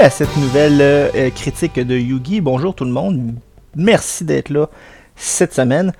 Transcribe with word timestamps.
à 0.00 0.10
cette 0.10 0.36
nouvelle 0.36 0.80
euh, 0.80 1.30
critique 1.30 1.74
de 1.80 1.96
Yugi. 1.96 2.40
Bonjour 2.40 2.72
tout 2.72 2.84
le 2.84 2.92
monde, 2.92 3.34
merci 3.74 4.24
d'être 4.24 4.48
là 4.50 4.68
cette 5.16 5.52
semaine. 5.52 5.92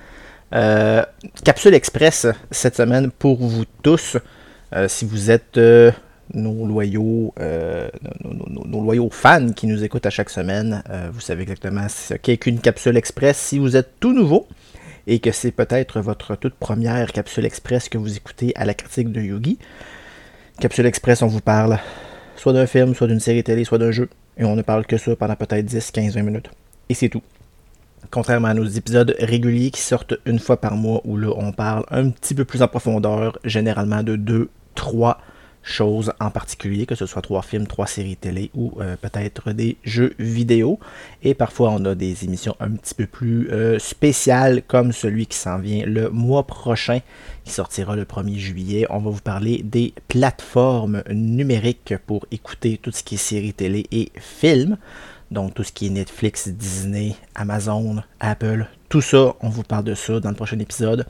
Euh, 0.53 1.03
capsule 1.43 1.73
express 1.73 2.25
cette 2.49 2.77
semaine 2.77 3.11
pour 3.11 3.37
vous 3.39 3.65
tous. 3.83 4.15
Euh, 4.73 4.87
si 4.87 5.03
vous 5.03 5.31
êtes 5.31 5.59
nos 6.33 6.65
loyaux, 6.65 7.33
nos, 8.23 8.65
nos, 8.65 8.81
loyaux 8.81 9.09
fans 9.11 9.51
qui 9.51 9.67
nous 9.67 9.83
écoutent 9.83 10.05
à 10.05 10.11
chaque 10.11 10.29
semaine, 10.29 10.81
vous 11.11 11.19
savez 11.19 11.41
exactement 11.41 11.87
ce 11.89 12.13
qu'est 12.13 12.37
qu'une 12.37 12.61
capsule 12.61 12.95
express. 12.95 13.37
Si 13.37 13.59
vous 13.59 13.75
êtes 13.75 13.99
tout 13.99 14.13
nouveau 14.13 14.47
et 15.07 15.19
que 15.19 15.33
c'est 15.33 15.51
peut-être 15.51 15.99
votre 15.99 16.35
toute 16.35 16.55
première 16.55 17.11
capsule 17.11 17.45
express 17.45 17.89
que 17.89 17.97
vous 17.97 18.15
écoutez 18.15 18.53
à 18.55 18.63
la 18.63 18.75
critique 18.75 19.11
de 19.11 19.19
Yugi, 19.19 19.57
capsule 20.61 20.85
express, 20.85 21.21
on 21.21 21.27
vous 21.27 21.41
parle 21.41 21.79
soit 22.39 22.53
d'un 22.53 22.65
film, 22.65 22.95
soit 22.95 23.07
d'une 23.07 23.19
série 23.19 23.43
télé, 23.43 23.63
soit 23.65 23.77
d'un 23.77 23.91
jeu. 23.91 24.09
Et 24.37 24.45
on 24.45 24.55
ne 24.55 24.61
parle 24.61 24.85
que 24.85 24.97
ça 24.97 25.15
pendant 25.15 25.35
peut-être 25.35 25.65
10, 25.65 25.91
15, 25.91 26.15
20 26.15 26.21
minutes. 26.23 26.49
Et 26.87 26.93
c'est 26.93 27.09
tout. 27.09 27.21
Contrairement 28.11 28.47
à 28.47 28.53
nos 28.53 28.65
épisodes 28.65 29.15
réguliers 29.19 29.71
qui 29.71 29.81
sortent 29.81 30.15
une 30.25 30.39
fois 30.39 30.57
par 30.59 30.75
mois, 30.75 31.01
où 31.03 31.17
là 31.17 31.31
on 31.35 31.51
parle 31.51 31.83
un 31.91 32.09
petit 32.09 32.33
peu 32.33 32.45
plus 32.45 32.61
en 32.61 32.67
profondeur, 32.67 33.37
généralement 33.43 34.03
de 34.03 34.15
2, 34.15 34.49
3 34.75 35.19
choses 35.61 36.13
en 36.19 36.31
particulier, 36.31 36.85
que 36.85 36.95
ce 36.95 37.05
soit 37.05 37.21
trois 37.21 37.41
films, 37.41 37.67
trois 37.67 37.87
séries 37.87 38.15
télé 38.15 38.49
ou 38.53 38.73
euh, 38.79 38.95
peut-être 38.95 39.51
des 39.51 39.77
jeux 39.83 40.13
vidéo. 40.19 40.79
Et 41.23 41.33
parfois 41.33 41.71
on 41.71 41.83
a 41.85 41.95
des 41.95 42.23
émissions 42.25 42.55
un 42.59 42.71
petit 42.71 42.93
peu 42.93 43.05
plus 43.05 43.49
euh, 43.51 43.77
spéciales 43.79 44.63
comme 44.67 44.91
celui 44.91 45.27
qui 45.27 45.37
s'en 45.37 45.59
vient 45.59 45.85
le 45.85 46.09
mois 46.09 46.43
prochain, 46.47 46.99
qui 47.43 47.51
sortira 47.51 47.95
le 47.95 48.05
1er 48.05 48.37
juillet. 48.37 48.85
On 48.89 48.99
va 48.99 49.09
vous 49.09 49.21
parler 49.21 49.61
des 49.63 49.93
plateformes 50.07 51.03
numériques 51.09 51.93
pour 52.05 52.25
écouter 52.31 52.79
tout 52.81 52.91
ce 52.91 53.03
qui 53.03 53.15
est 53.15 53.19
séries 53.19 53.53
télé 53.53 53.85
et 53.91 54.11
films. 54.17 54.77
Donc 55.31 55.53
tout 55.53 55.63
ce 55.63 55.71
qui 55.71 55.87
est 55.87 55.91
Netflix, 55.91 56.47
Disney, 56.47 57.15
Amazon, 57.35 58.01
Apple, 58.19 58.67
tout 58.89 59.01
ça, 59.01 59.35
on 59.41 59.49
vous 59.49 59.61
parle 59.61 59.83
de 59.83 59.93
ça 59.93 60.19
dans 60.19 60.29
le 60.29 60.35
prochain 60.35 60.57
épisode. 60.57 61.05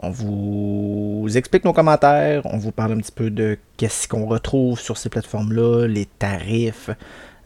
On 0.00 0.10
vous 0.10 1.26
explique 1.36 1.64
nos 1.64 1.72
commentaires, 1.72 2.42
on 2.44 2.56
vous 2.56 2.70
parle 2.70 2.92
un 2.92 2.98
petit 2.98 3.12
peu 3.12 3.30
de 3.30 3.58
qu'est-ce 3.76 4.06
qu'on 4.06 4.26
retrouve 4.26 4.78
sur 4.78 4.96
ces 4.96 5.08
plateformes-là, 5.08 5.86
les 5.88 6.06
tarifs, 6.06 6.90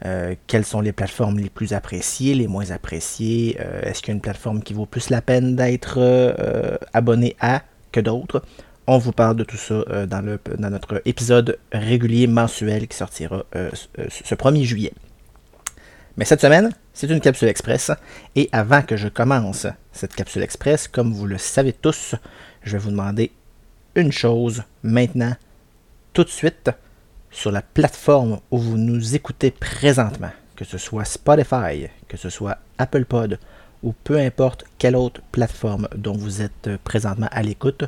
euh, 0.04 0.34
quelles 0.48 0.66
sont 0.66 0.82
les 0.82 0.92
plateformes 0.92 1.38
les 1.38 1.48
plus 1.48 1.72
appréciées, 1.72 2.34
les 2.34 2.48
moins 2.48 2.70
appréciées, 2.70 3.56
euh, 3.60 3.80
est-ce 3.82 4.02
qu'il 4.02 4.08
y 4.08 4.10
a 4.10 4.14
une 4.16 4.20
plateforme 4.20 4.62
qui 4.62 4.74
vaut 4.74 4.84
plus 4.84 5.08
la 5.08 5.22
peine 5.22 5.56
d'être 5.56 5.94
euh, 5.98 6.76
abonné 6.92 7.36
à 7.40 7.62
que 7.90 8.00
d'autres? 8.00 8.42
On 8.86 8.98
vous 8.98 9.12
parle 9.12 9.36
de 9.36 9.44
tout 9.44 9.56
ça 9.56 9.84
le, 9.88 10.06
dans, 10.58 10.70
notre 10.70 11.00
épisode 11.06 11.58
régulier 11.72 12.26
mensuel 12.26 12.88
qui 12.88 12.96
sortira 12.96 13.44
ce 13.54 14.34
1er 14.34 14.64
juillet. 14.64 14.92
Mais 16.16 16.24
cette 16.24 16.42
semaine, 16.42 16.70
c'est 16.92 17.10
une 17.10 17.20
capsule 17.20 17.48
express. 17.48 17.90
Et 18.36 18.48
avant 18.52 18.82
que 18.82 18.96
je 18.96 19.08
commence 19.08 19.66
cette 19.92 20.14
capsule 20.14 20.42
express, 20.42 20.88
comme 20.88 21.12
vous 21.12 21.26
le 21.26 21.38
savez 21.38 21.72
tous, 21.72 22.14
je 22.62 22.72
vais 22.72 22.78
vous 22.78 22.90
demander 22.90 23.32
une 23.94 24.12
chose 24.12 24.62
maintenant, 24.82 25.34
tout 26.12 26.24
de 26.24 26.28
suite, 26.28 26.70
sur 27.30 27.50
la 27.50 27.62
plateforme 27.62 28.40
où 28.50 28.58
vous 28.58 28.76
nous 28.76 29.14
écoutez 29.14 29.50
présentement, 29.50 30.30
que 30.54 30.64
ce 30.64 30.76
soit 30.76 31.04
Spotify, 31.04 31.88
que 32.08 32.16
ce 32.16 32.28
soit 32.28 32.58
Apple 32.78 33.06
Pod 33.06 33.38
ou 33.82 33.92
peu 34.04 34.18
importe 34.18 34.64
quelle 34.78 34.96
autre 34.96 35.20
plateforme 35.32 35.88
dont 35.96 36.16
vous 36.16 36.42
êtes 36.42 36.70
présentement 36.84 37.28
à 37.32 37.42
l'écoute. 37.42 37.84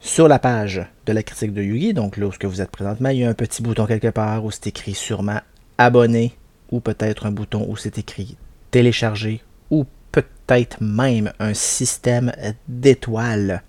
Sur 0.00 0.28
la 0.28 0.38
page 0.38 0.86
de 1.06 1.12
la 1.12 1.22
critique 1.22 1.52
de 1.52 1.62
Yugi, 1.62 1.92
donc 1.92 2.16
là 2.16 2.26
où 2.26 2.32
vous 2.42 2.62
êtes 2.62 2.70
présentement, 2.70 3.08
il 3.08 3.18
y 3.18 3.24
a 3.24 3.28
un 3.28 3.34
petit 3.34 3.62
bouton 3.62 3.86
quelque 3.86 4.08
part 4.08 4.44
où 4.44 4.50
c'est 4.50 4.68
écrit 4.68 4.94
sûrement 4.94 5.40
abonner 5.78 6.36
ou 6.70 6.80
peut-être 6.80 7.26
un 7.26 7.32
bouton 7.32 7.66
où 7.68 7.76
c'est 7.76 7.98
écrit 7.98 8.36
télécharger 8.70 9.42
ou 9.70 9.84
peut-être 10.12 10.80
même 10.80 11.32
un 11.38 11.54
système 11.54 12.32
d'étoiles. 12.68 13.62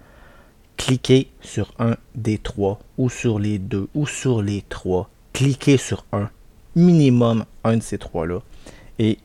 Cliquez 0.77 1.29
sur 1.41 1.73
un 1.79 1.97
des 2.15 2.37
trois 2.37 2.79
ou 2.97 3.09
sur 3.09 3.39
les 3.39 3.59
deux 3.59 3.87
ou 3.95 4.05
sur 4.05 4.41
les 4.41 4.63
trois. 4.69 5.09
Cliquez 5.33 5.77
sur 5.77 6.05
un, 6.11 6.29
minimum 6.75 7.45
un 7.63 7.77
de 7.77 7.83
ces 7.83 7.97
trois-là. 7.97 8.39
Et 8.99 9.17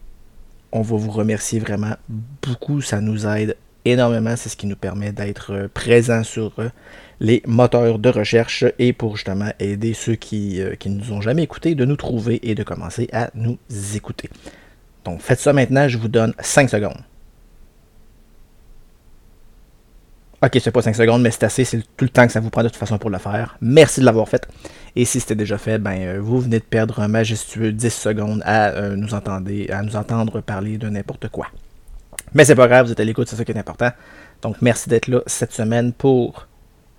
on 0.72 0.82
va 0.82 0.97
vous 0.97 1.10
remercier 1.10 1.60
vraiment 1.60 1.94
beaucoup. 2.09 2.81
Ça 2.81 3.00
nous 3.00 3.26
aide 3.26 3.56
énormément. 3.84 4.34
C'est 4.37 4.48
ce 4.48 4.56
qui 4.56 4.66
nous 4.66 4.76
permet 4.76 5.12
d'être 5.12 5.69
présents 5.75 6.25
sur 6.25 6.54
les 7.22 7.41
moteurs 7.47 7.98
de 8.00 8.09
recherche 8.09 8.65
et 8.81 8.93
pour 8.93 9.16
justement 9.16 9.50
aider 9.60 9.94
ceux 9.94 10.16
qui, 10.16 10.60
euh, 10.60 10.75
qui 10.75 10.91
ne 10.91 10.98
nous 10.98 11.12
ont 11.12 11.20
jamais 11.20 11.44
écoutés 11.44 11.76
de 11.76 11.84
nous 11.84 11.97
trouver 11.97 12.41
et 12.42 12.56
de 12.56 12.65
commencer 12.65 13.09
à 13.12 13.31
nous 13.34 13.59
écouter. 13.94 14.28
Donc 15.04 15.21
faites 15.21 15.38
ça 15.38 15.53
maintenant, 15.53 15.87
je 15.88 15.98
vous 15.98 16.09
donne 16.09 16.34
5 16.41 16.69
secondes. 16.69 16.98
Ok, 20.44 20.59
c'est 20.60 20.72
pas 20.72 20.82
5 20.82 20.97
secondes, 20.97 21.22
mais 21.22 21.31
c'est 21.31 21.44
assez, 21.44 21.65
c'est 21.65 21.81
tout 21.97 22.04
le 22.04 22.09
temps 22.09 22.26
que 22.26 22.32
ça 22.32 22.41
vous 22.41 22.50
prend 22.50 22.65
de 22.65 22.69
toute 22.69 22.76
façon 22.76 22.98
pour 22.98 23.10
le 23.10 23.19
faire. 23.19 23.56
Merci 23.60 24.00
de 24.00 24.04
l'avoir 24.04 24.28
fait. 24.28 24.48
Et 24.97 25.04
si 25.04 25.21
c'était 25.21 25.37
déjà 25.37 25.56
fait, 25.56 25.78
ben 25.78 25.97
euh, 26.00 26.21
vous 26.21 26.41
venez 26.41 26.59
de 26.59 26.65
perdre 26.65 26.98
un 26.98 27.06
majestueux 27.06 27.71
10 27.71 27.91
secondes 27.91 28.42
à, 28.44 28.71
euh, 28.71 28.97
nous, 28.97 29.15
entendre, 29.15 29.48
à 29.71 29.82
nous 29.82 29.94
entendre 29.94 30.41
parler 30.41 30.78
de 30.78 30.88
n'importe 30.88 31.28
quoi. 31.28 31.47
Mais 32.34 32.44
c'est 32.44 32.54
pas 32.54 32.69
grave, 32.69 32.87
vous 32.87 32.93
êtes 32.93 33.00
à 33.00 33.04
l'écoute, 33.04 33.28
c'est 33.28 33.37
ça 33.37 33.44
qui 33.44 33.53
est 33.53 33.59
important. 33.59 33.91
Donc 34.41 34.56
merci 34.62 34.88
d'être 34.88 35.09
là 35.09 35.20
cette 35.26 35.53
semaine 35.53 35.93
pour 35.93 36.48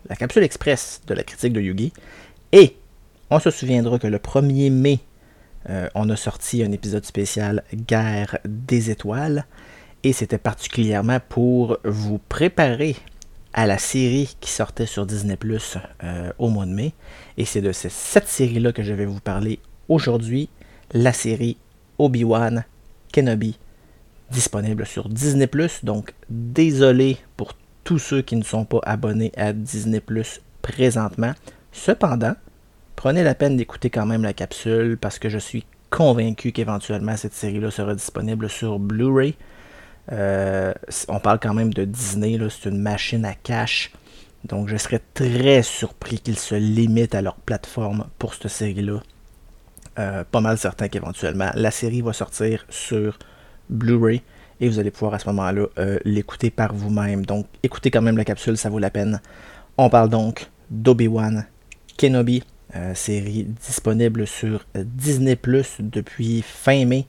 la 0.07 0.16
capsule 0.16 0.44
express 0.44 1.01
de 1.07 1.13
la 1.13 1.23
critique 1.23 1.53
de 1.53 1.61
Yugi. 1.61 1.91
Et 2.51 2.77
on 3.29 3.39
se 3.39 3.49
souviendra 3.49 3.97
que 3.97 4.07
le 4.07 4.19
1er 4.19 4.72
mai, 4.72 4.99
euh, 5.69 5.89
on 5.95 6.09
a 6.09 6.16
sorti 6.16 6.63
un 6.63 6.72
épisode 6.72 7.05
spécial 7.05 7.63
Guerre 7.73 8.38
des 8.45 8.91
étoiles. 8.91 9.45
Et 10.03 10.13
c'était 10.13 10.38
particulièrement 10.38 11.19
pour 11.29 11.77
vous 11.83 12.19
préparer 12.29 12.95
à 13.53 13.66
la 13.66 13.77
série 13.77 14.35
qui 14.41 14.51
sortait 14.51 14.85
sur 14.85 15.05
Disney 15.05 15.38
Plus 15.38 15.77
euh, 16.03 16.31
au 16.38 16.49
mois 16.49 16.66
de 16.66 16.73
mai. 16.73 16.93
Et 17.38 17.45
c'est 17.45 17.61
de 17.61 17.72
cette 17.72 18.27
série-là 18.27 18.73
que 18.73 18.83
je 18.83 18.93
vais 18.93 19.05
vous 19.05 19.22
parler 19.22 19.59
aujourd'hui. 19.88 20.49
La 20.91 21.13
série 21.13 21.57
Obi-Wan 21.97 22.66
Kenobi, 23.11 23.57
disponible 24.33 24.85
sur 24.85 25.07
Disney. 25.07 25.49
Donc 25.83 26.13
désolé 26.29 27.17
pour 27.38 27.53
tous 27.83 27.99
ceux 27.99 28.21
qui 28.21 28.35
ne 28.35 28.44
sont 28.44 28.66
pas 28.66 28.79
abonnés 28.83 29.31
à 29.38 29.53
Disney 29.53 30.01
présentement. 30.61 31.33
Cependant, 31.71 32.33
prenez 32.95 33.23
la 33.23 33.35
peine 33.35 33.57
d'écouter 33.57 33.89
quand 33.89 34.05
même 34.05 34.23
la 34.23 34.33
capsule 34.33 34.97
parce 34.97 35.19
que 35.19 35.29
je 35.29 35.38
suis 35.38 35.66
convaincu 35.89 36.51
qu'éventuellement 36.51 37.16
cette 37.17 37.33
série-là 37.33 37.72
sera 37.72 37.93
disponible 37.93 38.49
sur 38.49 38.79
Blu-ray. 38.79 39.35
Euh, 40.11 40.73
on 41.07 41.19
parle 41.19 41.39
quand 41.39 41.53
même 41.53 41.73
de 41.73 41.85
Disney, 41.85 42.38
c'est 42.49 42.69
une 42.69 42.79
machine 42.79 43.25
à 43.25 43.35
cash. 43.35 43.91
Donc 44.43 44.67
je 44.67 44.75
serais 44.75 45.01
très 45.13 45.61
surpris 45.63 46.19
qu'ils 46.19 46.39
se 46.39 46.55
limitent 46.55 47.16
à 47.16 47.22
leur 47.22 47.35
plateforme 47.35 48.07
pour 48.19 48.33
cette 48.33 48.49
série-là. 48.49 49.01
Euh, 49.99 50.23
pas 50.29 50.41
mal 50.41 50.57
certain 50.57 50.88
qu'éventuellement 50.88 51.51
la 51.53 51.69
série 51.69 52.01
va 52.01 52.13
sortir 52.13 52.66
sur 52.69 53.19
Blu-ray 53.69 54.22
et 54.63 54.69
vous 54.69 54.79
allez 54.79 54.91
pouvoir 54.91 55.13
à 55.13 55.19
ce 55.19 55.28
moment-là 55.28 55.66
euh, 55.78 56.00
l'écouter 56.06 56.50
par 56.50 56.73
vous-même. 56.73 57.26
Donc 57.26 57.47
écoutez 57.64 57.91
quand 57.91 58.02
même 58.02 58.17
la 58.17 58.26
capsule, 58.26 58.58
ça 58.58 58.70
vaut 58.70 58.79
la 58.79 58.90
peine. 58.90 59.22
On 59.78 59.90
parle 59.90 60.09
donc 60.09 60.49
d'Obi-Wan 60.70 61.46
Kenobi, 61.97 62.43
euh, 62.76 62.93
série 62.93 63.43
disponible 63.43 64.26
sur 64.26 64.66
Disney 64.76 65.35
Plus 65.35 65.78
depuis 65.79 66.41
fin 66.41 66.85
mai. 66.85 67.08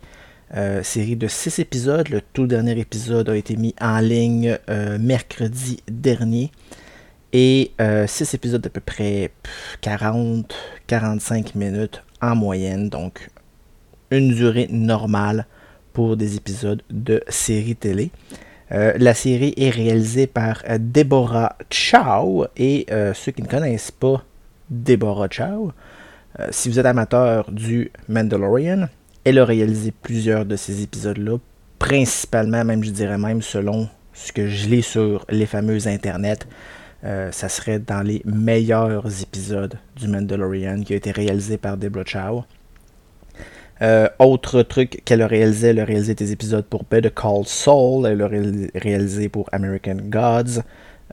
Euh, 0.57 0.83
série 0.83 1.17
de 1.17 1.27
6 1.27 1.59
épisodes. 1.59 2.09
Le 2.09 2.21
tout 2.21 2.47
dernier 2.47 2.79
épisode 2.79 3.29
a 3.29 3.37
été 3.37 3.57
mis 3.57 3.75
en 3.81 3.99
ligne 4.01 4.59
mercredi 5.01 5.83
dernier. 5.89 6.51
Et 7.33 7.73
6 7.79 8.35
épisodes 8.35 8.61
d'à 8.61 8.71
peu 8.71 8.81
près 8.81 9.33
40-45 9.83 11.57
minutes 11.57 12.03
en 12.21 12.37
moyenne. 12.37 12.89
Donc 12.89 13.31
une 14.11 14.35
durée 14.35 14.69
normale 14.71 15.47
pour 15.95 16.19
des 16.19 16.37
épisodes 16.37 16.83
de 16.91 17.23
série 17.29 17.77
télé. 17.77 18.11
Euh, 18.73 18.93
la 18.99 19.15
série 19.15 19.55
est 19.57 19.71
réalisée 19.71 20.27
par 20.27 20.63
euh, 20.69 20.79
Deborah 20.81 21.57
Chow 21.71 22.47
et 22.57 22.87
euh, 22.91 23.15
ceux 23.15 23.33
qui 23.33 23.43
ne 23.43 23.47
connaissent 23.47 23.93
pas 23.93 24.23
Deborah 24.69 25.29
Chow, 25.31 25.73
si 26.51 26.69
vous 26.69 26.81
êtes 26.81 26.87
amateur 26.87 27.49
du 27.53 27.93
Mandalorian, 28.09 28.89
elle 29.23 29.39
a 29.39 29.45
réalisé 29.45 29.93
plusieurs 29.93 30.45
de 30.45 30.57
ces 30.57 30.83
épisodes-là, 30.83 31.37
principalement, 31.79 32.65
même 32.65 32.83
je 32.83 32.91
dirais 32.91 33.19
même 33.19 33.41
selon 33.41 33.89
ce 34.13 34.33
que 34.33 34.49
je 34.49 34.69
lis 34.69 34.83
sur 34.83 35.25
les 35.29 35.47
fameux 35.47 35.87
internets, 35.87 36.45
ça 37.05 37.49
serait 37.49 37.79
dans 37.79 38.03
les 38.03 38.21
meilleurs 38.25 39.23
épisodes 39.23 39.79
du 39.95 40.09
Mandalorian 40.09 40.81
qui 40.83 40.95
a 40.95 40.97
été 40.97 41.13
réalisé 41.13 41.57
par 41.57 41.77
Deborah 41.77 42.05
Chow. 42.05 42.45
Euh, 43.83 44.09
autre 44.19 44.63
truc 44.63 45.03
qu'elle 45.05 45.23
a 45.23 45.27
réalisé, 45.27 45.69
elle 45.69 45.81
a 45.81 45.85
réalisé 45.85 46.15
des 46.15 46.33
épisodes 46.33 46.65
pour 46.65 46.85
Better 46.85 47.11
Call 47.11 47.45
Saul, 47.45 48.07
elle 48.07 48.23
a 48.23 48.29
réalisé 48.29 49.29
pour 49.29 49.49
American 49.53 49.97
Gods, 50.05 50.63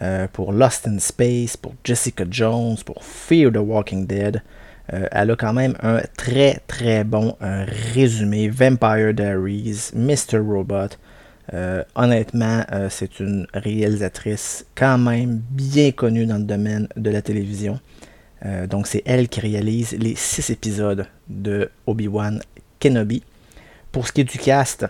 euh, 0.02 0.28
pour 0.32 0.54
Lost 0.54 0.88
in 0.88 1.00
Space, 1.00 1.58
pour 1.58 1.74
Jessica 1.84 2.24
Jones, 2.30 2.78
pour 2.86 3.04
Fear 3.04 3.52
the 3.52 3.58
Walking 3.58 4.06
Dead. 4.06 4.42
elle 4.88 5.32
a 5.32 5.36
quand 5.36 5.54
même 5.54 5.76
un 5.82 6.02
très 6.18 6.60
très 6.68 7.04
bon 7.06 7.36
résumé. 7.94 8.50
Vampire 8.50 9.14
Diaries, 9.14 9.92
Mr. 9.96 10.40
Robot. 10.40 10.98
honnêtement, 11.96 12.64
c'est 12.90 13.20
une 13.22 13.48
réalisatrice 13.54 14.66
quand 14.76 14.98
même 14.98 15.42
bien 15.50 15.92
connue 15.92 16.26
dans 16.26 16.38
le 16.38 16.44
domaine 16.44 16.88
de 16.98 17.10
la 17.10 17.22
télévision. 17.22 17.80
Donc 18.68 18.88
c'est 18.88 19.04
elle 19.06 19.30
qui 19.30 19.40
réalise 19.40 19.92
les 19.94 20.16
six 20.16 20.50
épisodes 20.50 21.06
de 21.30 21.70
Obi-Wan 21.86 22.42
Kenobi. 22.80 23.24
Pour 23.92 24.08
ce 24.08 24.12
qui 24.12 24.22
est 24.22 24.26
du 24.26 24.38
cast, 24.38 24.88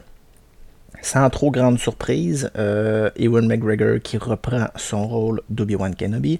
sans 1.01 1.30
trop 1.30 1.51
grande 1.51 1.80
surprise, 1.80 2.51
euh, 2.57 3.09
Ewan 3.18 3.48
McGregor 3.48 4.00
qui 4.01 4.18
reprend 4.18 4.68
son 4.75 5.07
rôle 5.07 5.42
d'Obi-Wan 5.50 5.95
Kenobi. 5.95 6.39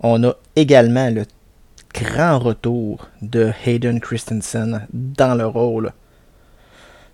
On 0.00 0.24
a 0.24 0.34
également 0.56 1.10
le 1.10 1.24
grand 1.92 2.38
retour 2.38 3.08
de 3.20 3.52
Hayden 3.64 4.00
Christensen 4.00 4.86
dans 4.92 5.34
le 5.34 5.46
rôle 5.46 5.92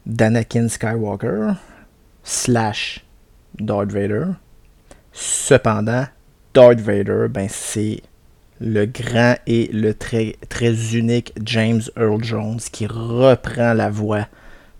d'Anakin 0.04 0.68
Skywalker 0.68 1.54
slash 2.22 3.04
Darth 3.58 3.90
Vader. 3.90 4.26
Cependant, 5.12 6.06
Darth 6.54 6.80
Vader, 6.80 7.26
ben 7.28 7.48
c'est 7.50 8.02
le 8.60 8.86
grand 8.86 9.36
et 9.46 9.68
le 9.72 9.94
très, 9.94 10.34
unique 10.94 11.32
James 11.44 11.82
Earl 11.96 12.22
Jones 12.22 12.60
qui 12.72 12.86
reprend 12.86 13.74
la 13.74 13.90
voix 13.90 14.26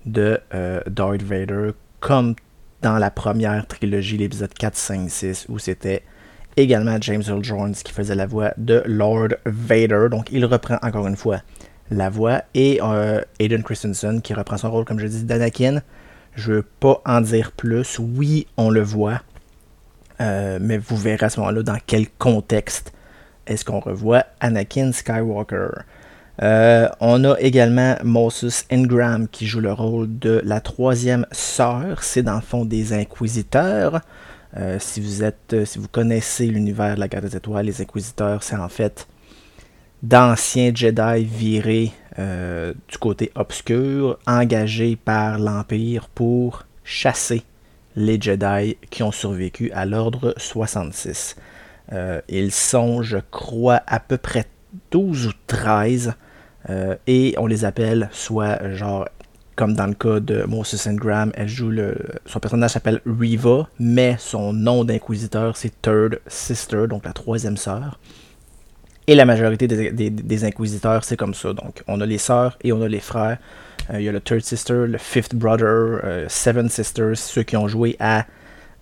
de 0.07 0.39
euh, 0.55 0.81
Darth 0.87 1.23
Vader 1.23 1.71
comme 2.01 2.35
dans 2.83 2.99
la 2.99 3.11
première 3.11 3.67
trilogie, 3.67 4.17
l'épisode 4.17 4.53
4, 4.55 4.77
5, 4.77 5.11
6, 5.11 5.47
où 5.49 5.59
c'était 5.59 6.03
également 6.57 6.97
James 7.01 7.23
Earl 7.27 7.43
Jones 7.43 7.73
qui 7.73 7.93
faisait 7.93 8.15
la 8.15 8.27
voix 8.27 8.53
de 8.57 8.83
Lord 8.87 9.31
Vader. 9.45 10.09
Donc 10.11 10.29
il 10.31 10.45
reprend 10.45 10.79
encore 10.83 11.07
une 11.07 11.17
fois 11.17 11.43
la 11.91 12.09
voix. 12.09 12.43
Et 12.55 12.81
euh, 12.83 13.21
Aiden 13.39 13.63
Christensen 13.63 14.23
qui 14.23 14.35
reprend 14.35 14.57
son 14.57 14.71
rôle, 14.71 14.85
comme 14.85 14.99
je 14.99 15.07
dis, 15.07 15.25
d'Anakin. 15.25 15.83
Je 16.35 16.51
ne 16.51 16.57
veux 16.57 16.63
pas 16.63 17.01
en 17.07 17.21
dire 17.21 17.53
plus. 17.53 17.99
Oui, 17.99 18.47
on 18.57 18.71
le 18.71 18.83
voit. 18.83 19.23
Euh, 20.21 20.59
mais 20.61 20.79
vous 20.79 20.97
verrez 20.97 21.27
à 21.27 21.31
ce 21.31 21.41
moment-là 21.41 21.63
dans 21.63 21.79
quel 21.87 22.09
contexte 22.09 22.93
est-ce 23.47 23.65
qu'on 23.65 23.81
revoit 23.81 24.25
Anakin 24.41 24.93
Skywalker? 24.93 25.69
Euh, 26.43 26.89
on 27.01 27.25
a 27.25 27.39
également 27.41 27.97
Moses 28.05 28.67
Ingram 28.71 29.27
qui 29.29 29.47
joue 29.47 29.61
le 29.61 29.73
rôle 29.73 30.19
de 30.19 30.43
la 30.45 30.61
troisième 30.61 31.27
sœur. 31.33 32.03
C'est 32.03 32.23
dans 32.23 32.37
le 32.37 32.43
fond 32.43 32.65
des 32.65 32.93
inquisiteurs. 32.93 34.01
Euh, 34.57 34.79
si 34.79 35.01
vous 35.01 35.23
êtes, 35.23 35.53
euh, 35.53 35.65
si 35.65 35.79
vous 35.79 35.89
connaissez 35.89 36.47
l'univers 36.47 36.95
de 36.95 37.01
la 37.01 37.09
Garde 37.09 37.27
des 37.27 37.37
Étoiles, 37.37 37.67
les 37.67 37.81
inquisiteurs, 37.81 38.43
c'est 38.43 38.57
en 38.57 38.69
fait 38.69 39.07
d'anciens 40.03 40.73
Jedi 40.75 41.25
virés 41.25 41.93
du 42.19 42.97
côté 42.99 43.31
obscur, 43.35 44.19
engagés 44.27 44.97
par 44.97 45.39
l'Empire 45.39 46.09
pour 46.09 46.65
chasser 46.83 47.43
les 47.95 48.19
Jedi 48.19 48.79
qui 48.89 49.03
ont 49.03 49.13
survécu 49.13 49.71
à 49.73 49.85
l'ordre 49.85 50.33
66. 50.39 51.37
Ils 52.29 52.53
sont, 52.53 53.03
je 53.03 53.19
crois, 53.31 53.83
à 53.87 54.01
peu 54.01 54.17
près 54.17 54.47
12 54.91 55.27
ou 55.27 55.33
13 55.47 56.15
euh, 56.69 56.97
et 57.07 57.35
on 57.39 57.47
les 57.47 57.65
appelle 57.65 58.09
soit 58.13 58.75
genre 58.75 59.09
comme 59.55 59.75
dans 59.75 59.87
le 59.87 59.95
cas 59.95 60.21
de 60.21 60.45
Moses 60.45 60.87
Graham, 60.89 61.33
elle 61.35 61.49
joue 61.49 61.71
le. 61.71 61.97
Son 62.27 62.41
personnage 62.41 62.73
s'appelle 62.73 63.01
Riva, 63.07 63.69
mais 63.79 64.17
son 64.19 64.53
nom 64.53 64.85
d'inquisiteur 64.85 65.57
c'est 65.57 65.81
Third 65.81 66.21
Sister, 66.27 66.87
donc 66.89 67.07
la 67.07 67.15
troisième 67.15 67.57
sœur. 67.57 67.99
Et 69.07 69.15
la 69.15 69.25
majorité 69.25 69.69
des, 69.69 70.45
inquisiteurs, 70.45 71.05
c'est 71.05 71.17
comme 71.17 71.33
ça. 71.33 71.53
Donc, 71.53 71.85
on 71.87 72.01
a 72.01 72.07
les 72.07 72.19
sœurs 72.19 72.59
et 72.65 72.73
on 72.73 72.83
a 72.83 72.89
les 72.89 72.99
frères. 72.99 73.39
Euh, 73.91 74.01
il 74.01 74.05
y 74.05 74.09
a 74.09 74.13
le 74.13 74.21
Third 74.21 74.41
Sister, 74.41 74.87
le 74.89 74.99
Fifth 74.99 75.37
Brother, 75.37 76.01
euh, 76.03 76.27
Seven 76.29 76.69
Sisters, 76.69 77.17
ceux 77.17 77.45
qui 77.45 77.57
ont 77.57 77.69
joué 77.69 77.95
à 78.01 78.27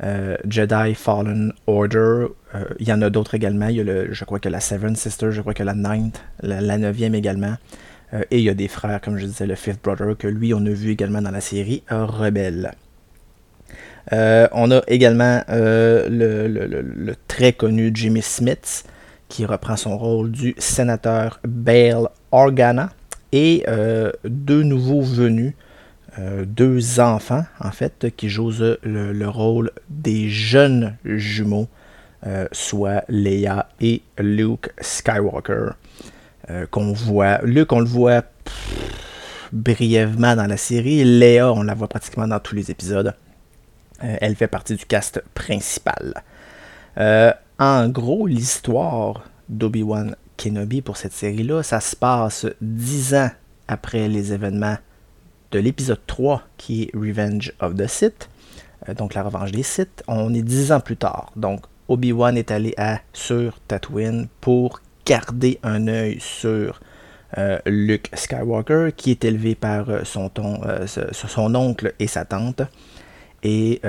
Jedi 0.01 0.95
Fallen 0.95 1.53
Order. 1.67 2.27
Il 2.79 2.89
y 2.89 2.93
en 2.93 3.03
a 3.03 3.11
d'autres 3.11 3.35
également. 3.35 3.69
Il 3.69 3.77
y 3.77 3.81
a 3.81 3.85
le, 3.85 4.13
je 4.13 4.25
crois 4.25 4.39
que 4.39 4.49
la 4.49 4.61
Seven 4.61 4.97
Sister, 4.97 5.31
je 5.31 5.41
crois 5.41 5.55
que 5.55 5.63
la 5.63 5.75
Ninth, 5.75 6.23
la, 6.43 6.79
neuvième 6.79 7.15
également. 7.15 7.57
Euh, 8.15 8.23
et 8.31 8.39
il 8.39 8.45
y 8.45 8.51
a 8.51 8.55
des 8.55 8.69
frères, 8.69 9.01
comme 9.01 9.19
je 9.19 9.27
disais, 9.27 9.47
le 9.47 9.55
Fifth 9.55 9.83
Brother, 9.83 10.17
que 10.17 10.29
lui, 10.29 10.55
on 10.55 10.65
a 10.67 10.71
vu 10.71 10.91
également 10.91 11.23
dans 11.23 11.31
la 11.31 11.41
série 11.41 11.83
Rebelle. 11.89 12.73
Euh, 14.13 14.49
on 14.53 14.71
a 14.71 14.83
également 14.87 15.43
euh, 15.49 16.09
le, 16.11 17.15
très 17.27 17.53
connu 17.53 17.91
Jimmy 17.95 18.23
Smith, 18.23 18.85
qui 19.29 19.47
reprend 19.47 19.77
son 19.77 19.97
rôle 19.97 20.31
du 20.31 20.55
sénateur 20.59 21.41
Bale 21.47 22.09
Organa, 22.31 22.91
et 23.33 23.65
deux 24.25 24.63
nouveaux 24.63 25.03
venus, 25.03 25.55
deux 26.47 27.01
enfants, 27.01 27.45
en 27.61 27.71
fait, 27.71 28.15
qui 28.17 28.29
jouent 28.29 28.53
le, 28.83 29.27
rôle 29.27 29.71
des 29.89 30.29
jeunes 30.29 30.97
jumeaux, 31.05 31.69
soit 32.53 33.05
Leia 33.09 33.69
et 33.81 34.03
Luke 34.19 34.71
Skywalker. 34.81 35.71
Euh. 36.51 36.67
Luc, 37.43 37.73
on 37.73 37.81
le 37.81 37.87
voit 37.87 38.23
brièvement 39.53 40.37
dans 40.37 40.47
la 40.47 40.57
série. 40.57 41.05
Léa, 41.05 41.53
on 41.53 41.63
la 41.63 41.75
voit 41.75 41.89
pratiquement 41.89 42.29
dans 42.29 42.41
tous 42.41 42.55
les 42.55 42.71
épisodes. 42.71 43.15
Euh, 44.03 44.17
elle 44.21 44.35
fait 44.35 44.49
partie 44.49 44.75
du 44.75 44.85
cast 44.85 45.23
principal. 45.35 46.23
Euh, 46.99 47.33
en 47.59 47.89
gros, 47.89 48.27
l'histoire 48.27 49.23
d'Obi-Wan 49.49 50.17
Kenobi 50.37 50.83
pour 50.83 50.97
cette 50.97 51.13
série-là, 51.13 51.63
ça 51.63 51.81
se 51.81 51.95
passe 51.95 52.47
dix 52.61 53.15
ans 53.15 53.31
après 53.69 54.09
les 54.09 54.33
événements 54.33 54.77
de 55.55 55.61
l'épisode 55.61 56.01
3 56.07 56.43
qui 56.59 56.83
est 56.83 56.91
Revenge 56.95 57.53
of 57.61 57.77
the 57.77 57.87
Sith, 57.87 58.29
donc 58.99 59.15
la 59.15 59.23
revanche 59.23 59.53
des 59.53 59.63
Sith. 59.63 60.03
On 60.09 60.35
est 60.35 60.43
dix 60.43 60.73
ans 60.73 60.81
plus 60.81 60.97
tard. 60.97 61.33
Donc 61.37 61.61
Obi-Wan 61.89 62.37
est 62.37 62.51
allé 62.51 62.75
à 62.77 63.01
sur 63.13 63.61
Tatooine 63.69 64.27
pour 64.41 64.81
garder 65.07 65.59
un 65.63 65.87
œil 65.87 66.19
sur 66.19 66.81
euh, 67.39 67.59
Luke 67.67 68.11
Skywalker, 68.15 68.91
qui 68.97 69.11
est 69.11 69.25
élevé 69.25 69.55
par 69.55 69.91
euh, 69.91 70.05
son, 70.05 70.31
euh, 70.39 70.87
son 70.87 71.55
oncle 71.55 71.95
et 71.99 72.07
sa 72.07 72.25
tante. 72.25 72.63
Et 73.43 73.81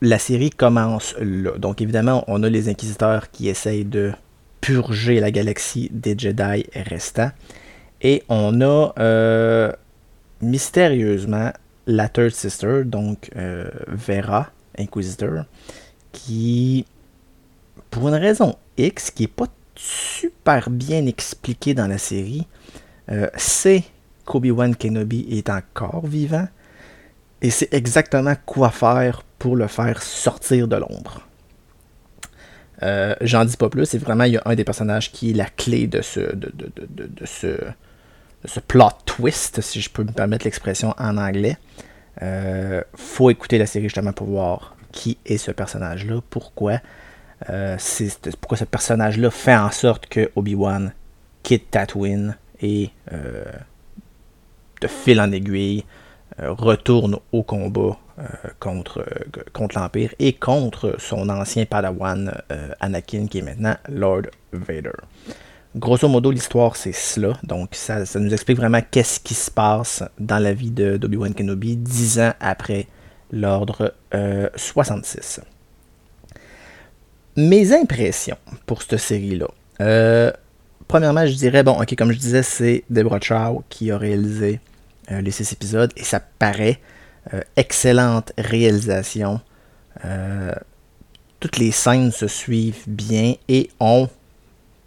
la 0.00 0.18
série 0.18 0.50
commence 0.50 1.14
là. 1.20 1.52
Donc 1.58 1.80
évidemment, 1.80 2.24
on 2.28 2.42
a 2.42 2.48
les 2.48 2.68
inquisiteurs 2.68 3.30
qui 3.30 3.48
essayent 3.48 3.84
de 3.84 4.12
purger 4.60 5.20
la 5.20 5.30
galaxie 5.30 5.90
des 5.92 6.16
Jedi 6.16 6.64
restants. 6.74 7.30
Et 8.02 8.22
on 8.28 8.60
a 8.60 9.74
mystérieusement 10.42 11.52
la 11.86 12.08
Third 12.08 12.30
Sister, 12.32 12.82
donc 12.84 13.30
Vera, 13.88 14.50
Inquisitor, 14.78 15.44
qui, 16.12 16.84
pour 17.90 18.08
une 18.08 18.14
raison 18.14 18.56
X, 18.76 19.10
qui 19.10 19.24
n'est 19.24 19.28
pas 19.28 19.48
super 19.74 20.70
bien 20.70 21.06
expliqué 21.06 21.74
dans 21.74 21.86
la 21.86 21.98
série, 21.98 22.46
euh, 23.10 23.28
c'est 23.36 23.84
qu'Obi-Wan 24.24 24.76
Kenobi 24.76 25.26
est 25.30 25.50
encore 25.50 26.06
vivant 26.06 26.46
et 27.40 27.50
c'est 27.50 27.72
exactement 27.74 28.34
quoi 28.46 28.70
faire 28.70 29.24
pour 29.38 29.56
le 29.56 29.66
faire 29.66 30.02
sortir 30.02 30.68
de 30.68 30.76
l'ombre. 30.76 31.26
Euh, 32.82 33.14
j'en 33.20 33.44
dis 33.44 33.56
pas 33.56 33.68
plus, 33.68 33.86
c'est 33.86 33.98
vraiment 33.98 34.24
il 34.24 34.34
y 34.34 34.36
a 34.36 34.42
un 34.44 34.54
des 34.54 34.64
personnages 34.64 35.10
qui 35.10 35.30
est 35.30 35.34
la 35.34 35.46
clé 35.46 35.86
de, 35.86 36.02
ce, 36.02 36.20
ce 38.44 38.60
plot 38.60 38.90
twist, 39.06 39.60
si 39.60 39.80
je 39.80 39.90
peux 39.90 40.04
me 40.04 40.12
permettre 40.12 40.44
l'expression 40.44 40.94
en 40.98 41.16
anglais. 41.16 41.56
Euh, 42.20 42.82
faut 42.94 43.30
écouter 43.30 43.58
la 43.58 43.66
série 43.66 43.84
justement 43.84 44.12
pour 44.12 44.26
voir 44.26 44.76
qui 44.92 45.18
est 45.24 45.38
ce 45.38 45.50
personnage-là, 45.50 46.20
pourquoi. 46.30 46.78
Euh, 47.50 47.76
pourquoi 48.40 48.56
ce 48.56 48.64
personnage-là 48.64 49.30
fait 49.30 49.56
en 49.56 49.70
sorte 49.70 50.06
que 50.06 50.30
Obi-Wan 50.36 50.92
quitte 51.42 51.70
Tatooine 51.72 52.36
et 52.60 52.90
euh, 53.12 53.44
de 54.80 54.86
fil 54.86 55.20
en 55.20 55.32
aiguille 55.32 55.84
euh, 56.40 56.52
retourne 56.52 57.18
au 57.32 57.42
combat 57.42 57.98
contre, 58.60 59.04
contre 59.52 59.78
l'Empire 59.78 60.14
et 60.18 60.34
contre 60.34 60.96
son 60.98 61.28
ancien 61.30 61.64
padawan 61.64 62.30
Anakin 62.78 63.26
qui 63.26 63.38
est 63.38 63.42
maintenant 63.42 63.74
Lord 63.88 64.24
Vader. 64.52 64.92
Grosso 65.74 66.08
modo, 66.08 66.30
l'histoire 66.30 66.76
c'est 66.76 66.92
cela. 66.92 67.34
Donc 67.42 67.70
ça, 67.72 68.04
ça, 68.04 68.18
nous 68.18 68.32
explique 68.32 68.58
vraiment 68.58 68.80
qu'est-ce 68.90 69.20
qui 69.20 69.34
se 69.34 69.50
passe 69.50 70.04
dans 70.18 70.38
la 70.38 70.52
vie 70.52 70.70
d'Obi-Wan 70.70 71.34
Kenobi 71.34 71.76
dix 71.76 72.20
ans 72.20 72.32
après 72.40 72.86
l'ordre 73.30 73.94
66 74.56 75.40
mes 77.36 77.72
impressions 77.72 78.36
pour 78.66 78.82
cette 78.82 78.98
série-là. 78.98 79.48
Euh, 79.80 80.30
premièrement, 80.88 81.26
je 81.26 81.34
dirais, 81.34 81.62
bon, 81.62 81.80
ok, 81.80 81.94
comme 81.96 82.12
je 82.12 82.18
disais, 82.18 82.42
c'est 82.42 82.84
Deborah 82.90 83.20
Chow 83.20 83.64
qui 83.68 83.90
a 83.90 83.98
réalisé 83.98 84.60
euh, 85.10 85.20
les 85.20 85.30
six 85.30 85.50
épisodes 85.52 85.92
et 85.96 86.04
ça 86.04 86.20
paraît. 86.20 86.80
Euh, 87.32 87.40
excellente 87.56 88.32
réalisation. 88.36 89.40
toutes 91.38 91.58
les 91.58 91.70
scènes 91.70 92.10
se 92.10 92.26
suivent 92.26 92.82
bien 92.88 93.34
et 93.48 93.70
ont, 93.78 94.08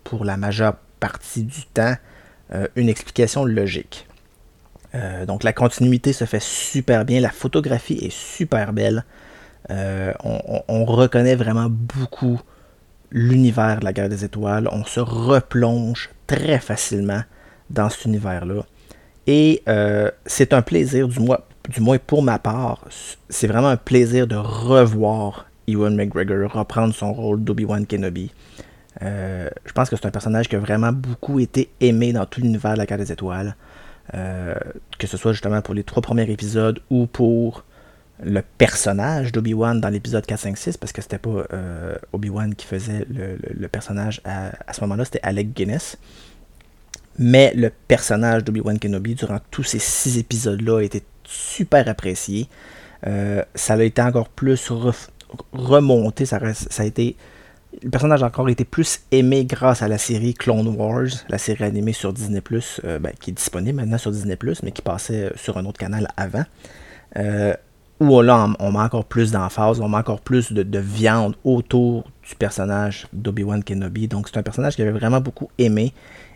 pour 0.06 0.24
la 0.24 0.38
majeure 0.38 0.76
partie 1.02 1.44
du 1.44 1.66
temps, 1.66 1.96
une 2.78 2.88
explication 2.88 3.44
logique. 3.44 4.08
donc 5.28 5.44
la 5.44 5.52
continuité 5.52 6.14
se 6.14 6.24
fait 6.24 6.42
super 6.42 7.04
bien, 7.04 7.20
la 7.20 7.32
photographie 7.32 7.96
est 7.96 8.14
super 8.14 8.72
belle. 8.72 9.04
on, 9.70 10.86
reconnaît 10.86 11.36
vraiment 11.36 11.68
beaucoup 11.70 12.40
l'univers 13.12 13.80
de 13.80 13.86
la 13.86 13.92
guerre 13.92 14.10
des 14.10 14.24
étoiles. 14.24 14.70
On 14.72 14.86
se 14.86 15.02
replonge 15.02 16.12
très 16.28 16.60
facilement 16.60 17.24
dans 17.70 17.90
cet 17.90 18.06
univers-là. 18.06 18.64
Et 19.28 19.64
c'est 20.26 20.54
un 20.54 20.62
plaisir, 20.62 21.10
du 21.10 21.20
moins, 21.20 21.40
du 21.70 21.82
moins 21.82 21.98
pour 21.98 22.22
ma 22.22 22.40
part, 22.40 22.86
c'est 23.30 23.48
vraiment 23.48 23.70
un 23.70 23.78
plaisir 23.78 24.28
de 24.28 24.36
revoir 24.36 25.46
Ewan 25.68 25.96
McGregor 25.96 26.52
reprendre 26.52 26.94
son 26.94 27.14
rôle 27.14 27.44
d'Obi-Wan 27.44 27.86
Kenobi. 27.86 28.32
Euh, 29.04 29.50
je 29.66 29.74
pense 29.74 29.90
que 29.90 29.96
c'est 29.96 30.06
un 30.06 30.12
personnage 30.12 30.48
qui 30.48 30.56
a 30.56 30.60
vraiment 30.60 30.92
beaucoup 30.92 31.40
été 31.40 31.70
aimé 31.82 32.14
dans 32.14 32.26
tout 32.26 32.42
l'univers 32.42 32.74
de 32.74 32.78
la 32.78 32.86
carte 32.86 33.02
des 33.02 33.12
étoiles. 33.12 33.56
Euh, 34.14 34.54
que 35.00 35.08
ce 35.08 35.18
soit 35.18 35.32
justement 35.32 35.62
pour 35.62 35.74
les 35.74 35.84
trois 35.84 36.02
premiers 36.02 36.30
épisodes 36.30 36.80
ou 36.92 37.08
pour 37.08 37.64
le 38.24 38.42
personnage 38.42 39.32
d'Obi-Wan 39.32 39.82
dans 39.82 39.90
l'épisode 39.90 40.26
4, 40.26 40.40
5, 40.40 40.58
6, 40.58 40.78
parce 40.78 40.94
que 40.94 41.02
c'était 41.02 41.18
pas 41.18 41.44
euh, 41.52 41.96
Obi-Wan 42.14 42.54
qui 42.54 42.68
faisait 42.68 43.06
le, 43.10 43.68
personnage 43.68 44.22
à, 44.24 44.52
ce 44.72 44.82
moment-là, 44.82 45.06
c'était 45.06 45.22
Alec 45.24 45.54
Guinness. 45.54 45.98
Mais 47.18 47.52
le 47.56 47.72
personnage 47.88 48.44
d'Obi-Wan 48.44 48.78
Kenobi, 48.78 49.16
durant 49.16 49.40
tous 49.52 49.64
ces 49.64 49.80
six 49.80 50.18
épisodes-là, 50.18 50.80
a 50.80 50.84
été 50.84 51.04
super 51.24 51.90
apprécié. 51.90 52.48
ça 53.04 53.74
a 53.74 53.84
été 53.84 54.02
encore 54.02 54.30
plus 54.30 54.72
remonté. 55.52 56.26
Ça 56.26 56.40
a 56.78 56.86
été. 56.86 57.16
Le 57.84 57.90
personnage 57.90 58.24
a 58.24 58.28
encore 58.28 58.50
été 58.50 58.64
plus 58.64 59.02
aimé 59.12 59.46
grâce 59.46 59.82
à 59.82 59.88
la 59.88 59.98
série 59.98 60.34
Clone 60.34 60.68
Wars, 60.68 61.08
la 61.30 61.38
série 61.38 61.64
animée 61.64 61.94
sur 61.94 62.14
Disney, 62.14 62.42
euh, 62.84 63.00
ben, 63.00 63.12
qui 63.20 63.32
est 63.32 63.34
disponible 63.34 63.78
maintenant 63.78 63.98
sur 63.98 64.12
Disney, 64.12 64.38
mais 64.64 64.72
qui 64.72 64.82
passait 64.82 65.32
sur 65.36 65.58
un 65.58 65.66
autre 65.66 65.78
canal 65.78 66.08
avant. 66.16 66.46
Euh, 67.18 67.54
où 68.00 68.22
là, 68.22 68.50
on, 68.60 68.72
met 68.72 68.80
encore 68.80 69.06
plus 69.06 69.32
d'emphase, 69.32 69.80
on 69.80 69.88
met 69.88 69.98
encore 69.98 70.20
plus 70.20 70.52
de, 70.52 70.80
viande 70.80 71.36
autour 71.44 72.04
du 72.28 72.36
personnage 72.36 73.08
d'Obi-Wan 73.14 73.64
Kenobi. 73.64 74.08
Donc, 74.08 74.28
c'est 74.28 74.38
un 74.38 74.44
personnage 74.44 74.76
que 74.76 74.84
j'avais 74.84 74.98
vraiment 74.98 75.22
beaucoup 75.22 75.50
aimé. 75.58 75.94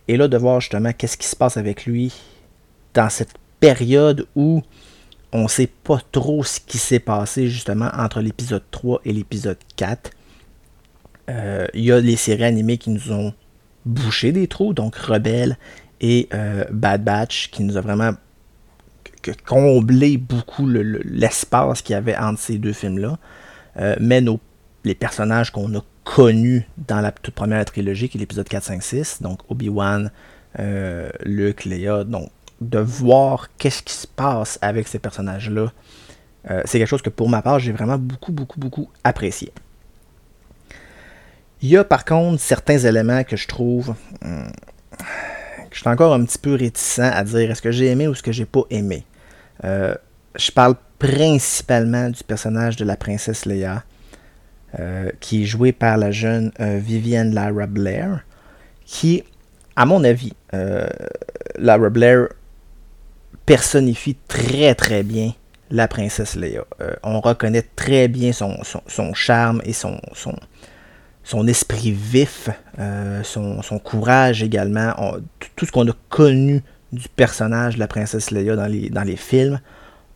Et 0.07 0.15
là, 0.17 0.27
de 0.27 0.37
voir 0.37 0.61
justement 0.61 0.93
qu'est-ce 0.93 1.17
qui 1.17 1.27
se 1.27 1.35
passe 1.35 1.57
avec 1.57 1.85
lui 1.85 2.13
dans 2.93 3.09
cette 3.09 3.33
période 3.59 4.25
où 4.35 4.61
on 5.31 5.43
ne 5.43 5.47
sait 5.47 5.67
pas 5.67 5.99
trop 6.11 6.43
ce 6.43 6.59
qui 6.59 6.77
s'est 6.77 6.99
passé 6.99 7.47
justement 7.47 7.89
entre 7.95 8.21
l'épisode 8.21 8.63
3 8.71 9.01
et 9.05 9.13
l'épisode 9.13 9.57
4. 9.75 10.11
Euh, 11.29 11.67
il 11.73 11.83
y 11.83 11.91
a 11.91 11.99
les 11.99 12.15
séries 12.15 12.43
animées 12.43 12.77
qui 12.77 12.89
nous 12.89 13.11
ont 13.11 13.33
bouché 13.85 14.31
des 14.31 14.47
trous, 14.47 14.73
donc 14.73 14.95
Rebelle 14.95 15.57
et 16.01 16.27
euh, 16.33 16.65
Bad 16.71 17.03
Batch, 17.03 17.49
qui 17.51 17.63
nous 17.63 17.77
a 17.77 17.81
vraiment 17.81 18.13
comblé 19.45 20.17
beaucoup 20.17 20.67
l'espace 20.67 21.81
qu'il 21.81 21.93
y 21.93 21.97
avait 21.97 22.17
entre 22.17 22.39
ces 22.39 22.57
deux 22.57 22.73
films-là. 22.73 23.19
Euh, 23.77 23.95
mais 23.99 24.21
nos, 24.21 24.39
les 24.85 24.95
personnages 24.95 25.51
qu'on 25.51 25.75
a 25.75 25.83
connus 26.03 26.67
dans 26.87 27.01
la 27.01 27.11
toute 27.11 27.35
première 27.35 27.63
trilogie, 27.65 28.09
qui 28.09 28.17
est 28.17 28.21
l'épisode 28.21 28.47
4, 28.47 28.63
5, 28.63 28.81
6, 28.81 29.21
donc 29.21 29.39
Obi-Wan, 29.49 30.11
Luke, 31.25 31.65
Leia, 31.65 32.03
donc 32.05 32.31
de 32.61 32.79
voir 32.79 33.49
qu'est-ce 33.57 33.83
qui 33.83 33.93
se 33.93 34.07
passe 34.07 34.57
avec 34.61 34.87
ces 34.87 34.97
personnages-là, 34.97 35.71
c'est 36.65 36.79
quelque 36.79 36.87
chose 36.87 37.03
que 37.03 37.11
pour 37.11 37.29
ma 37.29 37.43
part, 37.43 37.59
j'ai 37.59 37.71
vraiment 37.71 37.99
beaucoup, 37.99 38.31
beaucoup, 38.31 38.59
beaucoup 38.59 38.89
apprécié. 39.03 39.51
Il 41.61 41.69
y 41.69 41.77
a 41.77 41.83
par 41.83 42.05
contre 42.05 42.41
certains 42.41 42.77
éléments 42.77 43.23
que 43.23 43.35
je 43.35 43.47
trouve 43.47 43.95
hum, 44.23 44.51
que 45.69 45.75
je 45.75 45.79
suis 45.79 45.89
encore 45.89 46.13
un 46.13 46.23
petit 46.25 46.37
peu 46.37 46.55
réticent 46.55 46.99
à 46.99 47.23
dire 47.23 47.51
est-ce 47.51 47.61
que 47.61 47.71
j'ai 47.71 47.87
aimé 47.87 48.07
ou 48.07 48.13
est-ce 48.13 48.23
que 48.23 48.31
j'ai 48.31 48.45
pas 48.45 48.63
aimé? 48.69 49.03
Euh, 49.63 49.93
je 50.35 50.51
parle 50.51 50.75
principalement 50.99 52.09
du 52.09 52.23
personnage 52.23 52.75
de 52.75 52.85
la 52.85 52.95
princesse 52.95 53.45
Leia, 53.45 53.83
euh, 54.79 55.11
qui 55.19 55.43
est 55.43 55.45
joué 55.45 55.71
par 55.71 55.97
la 55.97 56.11
jeune 56.11 56.51
Vivienne 56.59 57.33
Lara 57.33 57.67
Blair, 57.67 58.25
qui, 58.85 59.23
à 59.75 59.85
mon 59.85 60.03
avis, 60.03 60.33
Lara 61.57 61.89
Blair 61.89 62.27
personnifie 63.45 64.17
très 64.27 64.75
très 64.75 65.03
bien 65.03 65.33
la 65.71 65.87
princesse 65.87 66.35
Leia. 66.35 66.65
Euh, 66.81 66.93
on 67.03 67.19
reconnaît 67.19 67.65
très 67.75 68.07
bien 68.07 68.31
son, 68.31 68.55
charme 69.13 69.61
et 69.65 69.73
son, 69.73 69.99
son 71.29 71.45
esprit 71.45 71.91
vif, 71.91 72.49
euh, 72.79 73.21
son, 73.21 73.61
courage 73.83 74.41
également, 74.41 74.95
tout 75.55 75.67
ce 75.67 75.71
qu'on 75.71 75.87
a 75.87 75.93
connu 76.09 76.63
du 76.91 77.07
personnage 77.07 77.75
de 77.75 77.79
la 77.79 77.87
princesse 77.87 78.31
Leia 78.31 78.55
dans 78.55 78.65
les, 78.65 79.15
films, 79.15 79.59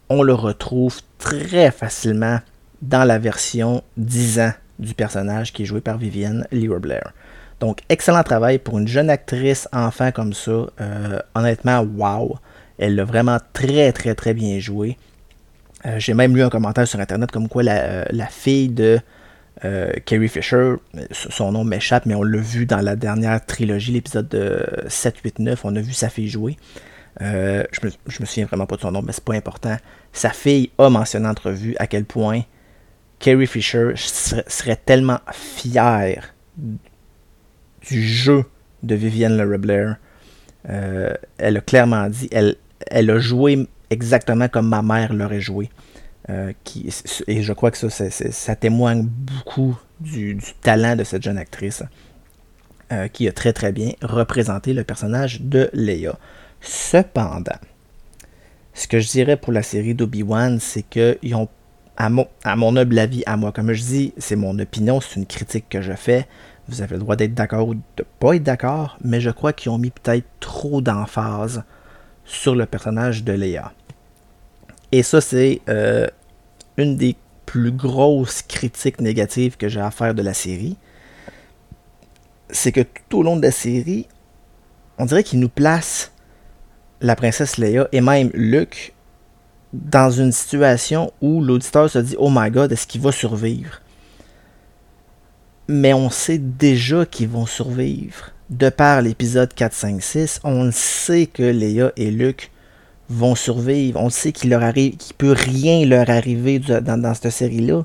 on 0.09 0.23
le 0.23 0.33
retrouve 0.33 1.01
très 1.19 1.69
facilement 1.69 2.39
dans 2.81 3.03
la 3.03 3.19
version 3.19 3.83
10 3.97 4.39
ans 4.39 4.53
du 4.79 4.95
personnage 4.95 5.53
qui 5.53 5.61
est 5.61 5.65
joué 5.65 5.81
par 5.81 5.99
Vivienne 5.99 6.47
Lear 6.51 6.79
Blair. 6.79 7.13
Donc, 7.59 7.81
excellent 7.89 8.23
travail 8.23 8.57
pour 8.57 8.79
une 8.79 8.87
jeune 8.87 9.11
actrice 9.11 9.69
enfant 9.71 10.11
comme 10.11 10.33
ça. 10.33 10.65
Euh, 10.81 11.19
honnêtement, 11.35 11.81
wow. 11.81 12.39
Elle 12.79 12.95
l'a 12.95 13.05
vraiment 13.05 13.37
très 13.53 13.91
très 13.91 14.15
très 14.15 14.33
bien 14.33 14.57
joué. 14.57 14.97
Euh, 15.85 15.99
j'ai 15.99 16.15
même 16.15 16.35
lu 16.35 16.41
un 16.41 16.49
commentaire 16.49 16.87
sur 16.87 16.99
internet 16.99 17.29
comme 17.29 17.47
quoi 17.47 17.61
la, 17.61 18.27
fille 18.31 18.69
de 18.69 18.99
euh, 19.65 19.91
Carrie 20.05 20.27
Fisher, 20.27 20.73
son 21.11 21.51
nom 21.51 21.63
m'échappe, 21.63 22.05
mais 22.05 22.15
on 22.15 22.23
l'a 22.23 22.39
vu 22.39 22.65
dans 22.65 22.81
la 22.81 22.95
dernière 22.95 23.45
trilogie, 23.45 23.91
l'épisode 23.91 24.27
de 24.27 24.65
7, 24.87 25.17
8, 25.23 25.39
9, 25.39 25.65
on 25.65 25.75
a 25.75 25.81
vu 25.81 25.93
sa 25.93 26.09
fille 26.09 26.29
jouer. 26.29 26.57
je, 27.19 27.25
me, 27.83 27.91
me 28.19 28.25
souviens 28.25 28.45
vraiment 28.45 28.65
pas 28.65 28.75
de 28.75 28.81
son 28.81 28.91
nom, 28.91 29.01
mais 29.01 29.13
c'est 29.13 29.23
pas 29.23 29.35
important. 29.35 29.77
Sa 30.11 30.31
fille 30.31 30.71
a 30.77 30.89
mentionné 30.89 31.27
en 31.27 31.31
entrevue 31.31 31.75
à 31.79 31.87
quel 31.87 32.05
point 32.05 32.41
Carrie 33.19 33.47
Fisher 33.47 33.93
serait, 33.95 34.75
tellement 34.75 35.19
fière 35.31 36.33
du 36.57 38.03
jeu 38.03 38.43
de 38.81 38.95
Vivienne 38.95 39.41
Le 39.41 39.57
Blair. 39.57 39.97
elle 40.65 41.57
a 41.57 41.61
clairement 41.61 42.07
dit, 42.09 42.29
elle 42.31 43.09
a 43.09 43.19
joué 43.19 43.67
exactement 43.93 44.47
comme 44.49 44.67
ma 44.67 44.81
mère 44.81 45.13
l'aurait 45.13 45.39
joué. 45.41 45.69
Euh, 46.29 46.53
et 47.27 47.43
je 47.43 47.53
crois 47.53 47.71
que 47.71 47.77
ça, 47.77 48.09
ça 48.09 48.55
témoigne 48.55 49.03
beaucoup 49.03 49.77
du, 49.99 50.37
talent 50.61 50.95
de 50.95 51.03
cette 51.03 51.23
jeune 51.23 51.37
actrice 51.37 51.83
euh, 52.91 53.07
qui 53.07 53.27
a 53.27 53.31
très 53.31 53.53
très 53.53 53.71
bien 53.71 53.91
représenté 54.01 54.73
le 54.73 54.83
personnage 54.83 55.41
de 55.41 55.69
Leia. 55.73 56.17
Cependant, 56.61 57.59
ce 58.73 58.87
que 58.87 58.99
je 58.99 59.07
dirais 59.09 59.37
pour 59.37 59.53
la 59.53 59.63
série 59.63 59.93
d'Obi-Wan, 59.93 60.59
c'est 60.59 60.83
qu'ils 60.83 61.35
ont, 61.35 61.49
à 61.97 62.09
mon, 62.09 62.27
humble 62.45 62.97
avis, 62.99 63.23
à 63.25 63.37
moi, 63.37 63.51
comme 63.51 63.73
je 63.73 63.83
dis, 63.83 64.13
c'est 64.17 64.35
mon 64.35 64.57
opinion, 64.59 65.01
c'est 65.01 65.19
une 65.19 65.25
critique 65.25 65.65
que 65.69 65.81
je 65.81 65.93
fais. 65.93 66.25
Vous 66.69 66.81
avez 66.81 66.95
le 66.95 67.01
droit 67.01 67.17
d'être 67.17 67.33
d'accord 67.33 67.67
ou 67.67 67.75
de 67.75 67.81
ne 67.99 68.03
pas 68.19 68.35
être 68.35 68.43
d'accord, 68.43 68.97
mais 69.03 69.19
je 69.19 69.29
crois 69.29 69.51
qu'ils 69.51 69.71
ont 69.71 69.77
mis 69.77 69.91
peut-être 69.91 70.25
trop 70.39 70.81
d'emphase 70.81 71.63
sur 72.23 72.55
le 72.55 72.65
personnage 72.65 73.23
de 73.23 73.33
Léa. 73.33 73.73
Et 74.93 75.01
ça, 75.01 75.21
c'est 75.21 75.59
euh, 75.69 76.05
une 76.77 76.97
des 76.97 77.15
plus 77.47 77.71
grosses 77.71 78.43
critiques 78.43 79.01
négatives 79.01 79.57
que 79.57 79.67
j'ai 79.67 79.81
à 79.81 79.89
faire 79.89 80.13
de 80.13 80.21
la 80.21 80.35
série. 80.35 80.77
C'est 82.51 82.71
que 82.71 82.81
tout 83.09 83.17
au 83.17 83.23
long 83.23 83.35
de 83.35 83.41
la 83.41 83.51
série, 83.51 84.07
on 84.99 85.05
dirait 85.05 85.23
qu'il 85.23 85.39
nous 85.39 85.49
place 85.49 86.11
la 87.01 87.15
princesse 87.15 87.57
Leia 87.57 87.87
et 87.91 88.01
même 88.01 88.29
Luke 88.35 88.93
dans 89.73 90.11
une 90.11 90.31
situation 90.31 91.11
où 91.21 91.41
l'auditeur 91.41 91.89
se 91.89 91.97
dit 91.97 92.15
Oh 92.19 92.29
my 92.31 92.51
god, 92.51 92.71
est-ce 92.71 92.85
qu'il 92.85 93.01
va 93.01 93.11
survivre? 93.11 93.81
Mais 95.67 95.95
on 95.95 96.11
sait 96.11 96.37
déjà 96.37 97.07
qu'ils 97.07 97.29
vont 97.29 97.47
survivre 97.47 98.29
de 98.51 98.69
par 98.69 99.01
l'épisode 99.01 99.51
4, 99.55 99.73
5, 99.73 100.03
6, 100.03 100.39
on 100.43 100.71
sait 100.71 101.25
que 101.25 101.41
Léa 101.41 101.91
et 101.97 102.11
Luke 102.11 102.51
vont 103.13 103.35
survivre. 103.35 103.99
On 104.01 104.09
sait 104.09 104.31
qu'il 104.31 104.49
leur 104.49 104.63
arrive, 104.63 104.97
qu'il 104.97 105.15
peut 105.15 105.33
rien 105.33 105.85
leur 105.85 106.09
arriver 106.09 106.59
dans, 106.59 107.13
cette 107.13 107.31
série-là. 107.31 107.83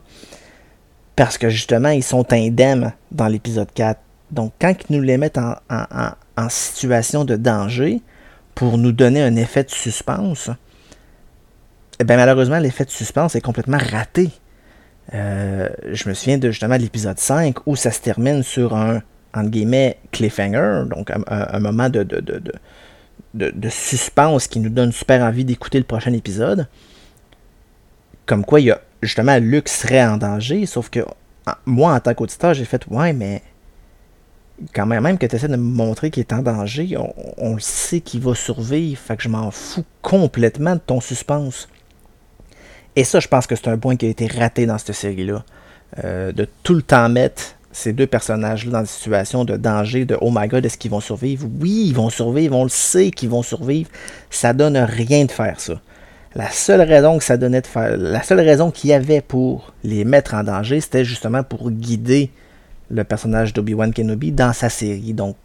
Parce 1.17 1.39
que 1.39 1.49
justement, 1.49 1.91
ils 1.91 2.03
sont 2.03 2.33
indemnes 2.33 2.93
dans 3.11 3.27
l'épisode 3.27 3.69
4. 3.73 4.01
Donc, 4.31 4.53
quand 4.61 4.75
ils 4.89 4.97
nous 4.97 5.03
les 5.03 5.17
mettent 5.17 5.39
en, 5.39 6.49
situation 6.49 7.25
de 7.25 7.35
danger 7.37 8.01
pour 8.55 8.79
nous 8.79 8.93
donner 8.93 9.23
un 9.23 9.35
effet 9.37 9.65
de 9.65 9.71
suspense, 9.71 10.51
eh 11.99 12.05
bien, 12.05 12.17
malheureusement, 12.17 12.59
l'effet 12.59 12.85
de 12.85 12.91
suspense 12.91 13.35
est 13.35 13.41
complètement 13.41 13.79
raté. 13.79 14.31
Euh, 15.15 15.69
je 15.91 16.09
me 16.09 16.15
souviens 16.15 16.39
de 16.39 16.51
justement 16.51 16.77
l'épisode 16.77 17.19
5 17.19 17.67
où 17.67 17.75
ça 17.75 17.91
se 17.91 18.01
termine 18.01 18.43
sur 18.43 18.77
un 18.77 19.01
entre 19.35 19.51
guillemets, 19.51 19.99
cliffhanger, 20.11 20.85
donc 20.89 21.11
un, 21.11 21.61
moment 21.61 21.89
de, 21.89 22.03
de, 22.03 22.43
suspense 23.71 24.47
qui 24.47 24.61
nous 24.61 24.71
donne 24.71 24.93
super 24.93 25.23
envie 25.23 25.45
d'écouter 25.45 25.79
le 25.79 25.85
prochain 25.85 26.13
épisode. 26.13 26.69
Comme 28.27 28.45
quoi, 28.45 28.61
il 28.61 28.67
y 28.67 28.71
a 28.71 28.81
justement 29.03 29.39
Luke 29.39 29.69
serait 29.69 30.05
en 30.05 30.17
danger, 30.17 30.67
sauf 30.67 30.91
que 30.91 31.01
moi, 31.65 31.95
en 31.95 32.01
tant 32.01 32.15
qu'auditeur, 32.15 32.55
j'ai 32.55 32.65
fait 32.65 32.85
Ouais, 32.89 33.13
mais 33.13 33.43
quand 34.75 34.87
même, 34.87 35.03
même 35.03 35.19
que 35.19 35.27
tu 35.27 35.37
essaies 35.37 35.49
de 35.49 35.57
me 35.57 35.63
montrer 35.63 36.11
qu'il 36.11 36.21
est 36.21 36.33
en 36.33 36.43
danger, 36.43 36.97
on, 37.37 37.55
le 37.55 37.61
sait 37.61 38.01
qu'il 38.01 38.21
va 38.21 38.35
survivre, 38.35 39.01
fait 39.01 39.17
que 39.17 39.23
je 39.23 39.29
m'en 39.29 39.51
fous 39.51 39.85
complètement 40.03 40.75
de 40.75 40.81
ton 40.81 41.01
suspense. 41.01 41.69
Et 42.97 43.05
ça, 43.05 43.21
je 43.21 43.29
pense 43.29 43.47
que 43.47 43.55
c'est 43.55 43.69
un 43.69 43.79
point 43.79 43.97
qui 43.97 44.07
a 44.07 44.09
été 44.09 44.27
raté 44.27 44.67
dans 44.67 44.79
cette 44.79 44.93
série-là. 44.93 45.45
Euh, 46.05 46.33
de 46.33 46.47
tout 46.63 46.75
le 46.75 46.83
temps 46.83 47.09
mettre 47.09 47.57
ces 47.73 47.93
deux 47.93 48.07
personnages-là 48.07 48.73
dans 48.73 48.81
des 48.81 48.87
situations 48.87 49.45
de 49.45 49.57
danger, 49.57 50.05
de 50.05 50.17
oh 50.21 50.31
my 50.35 50.49
god, 50.49 50.65
est-ce 50.65 50.79
qu'ils 50.79 50.91
vont 50.91 51.01
survivre? 51.01 51.47
Oui, 51.61 51.87
ils 51.89 51.95
vont 51.95 52.11
survivre, 52.11 52.57
on 52.57 52.65
le 52.65 52.71
sait 52.71 53.11
qu'ils 53.11 53.29
vont 53.29 53.43
survivre. 53.43 53.91
Ça 54.31 54.53
donne 54.53 54.77
rien 54.77 55.25
de 55.25 55.31
faire 55.31 55.61
ça. 55.61 55.81
La 56.35 56.51
seule 56.51 56.83
raison 56.83 57.19
que 57.19 57.25
ça 57.25 57.37
donnait 57.37 57.61
de 57.61 57.67
faire, 57.67 57.97
la 57.97 58.23
seule 58.23 58.41
raison 58.41 58.71
qu'il 58.71 58.91
y 58.91 58.93
avait 58.93 59.21
pour 59.21 59.73
les 59.85 60.05
mettre 60.05 60.35
en 60.35 60.45
danger, 60.45 60.81
c'était 60.81 61.05
justement 61.05 61.43
pour 61.43 61.71
guider 61.71 62.31
le 62.91 63.05
personnage 63.05 63.53
d'Obi-Wan 63.53 63.93
Kenobi 63.93 64.33
dans 64.33 64.53
sa 64.53 64.69
série. 64.69 65.15
Donc, 65.15 65.37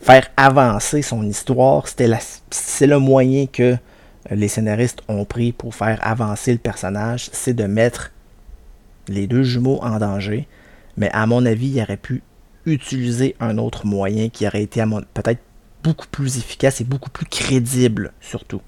faire 0.00 0.28
avancer 0.36 1.02
son 1.02 1.24
histoire, 1.24 1.86
c'est 2.50 2.86
le 2.86 2.98
moyen 2.98 3.46
que 3.46 3.76
les 4.30 4.48
scénaristes 4.48 5.02
ont 5.08 5.24
pris 5.24 5.52
pour 5.52 5.74
faire 5.74 5.98
avancer 6.02 6.52
le 6.52 6.58
personnage, 6.58 7.28
c'est 7.32 7.54
de 7.54 7.64
mettre 7.64 8.12
les 9.08 9.26
deux 9.26 9.44
jumeaux 9.44 9.78
en 9.82 9.98
danger. 9.98 10.48
Mais 10.96 11.10
à 11.12 11.26
mon 11.26 11.44
avis, 11.44 11.68
il 11.68 11.82
aurait 11.82 11.96
pu 11.96 12.22
utiliser 12.64 13.36
un 13.40 13.58
autre 13.58 13.86
moyen 13.86 14.28
qui 14.28 14.46
aurait 14.46 14.62
été 14.62 14.82
peut-être 15.14 15.40
beaucoup 15.82 16.06
plus 16.08 16.38
efficace 16.38 16.80
et 16.80 16.84
beaucoup 16.84 17.10
plus 17.10 17.26
crédible 17.26 18.12
surtout. 18.20 18.60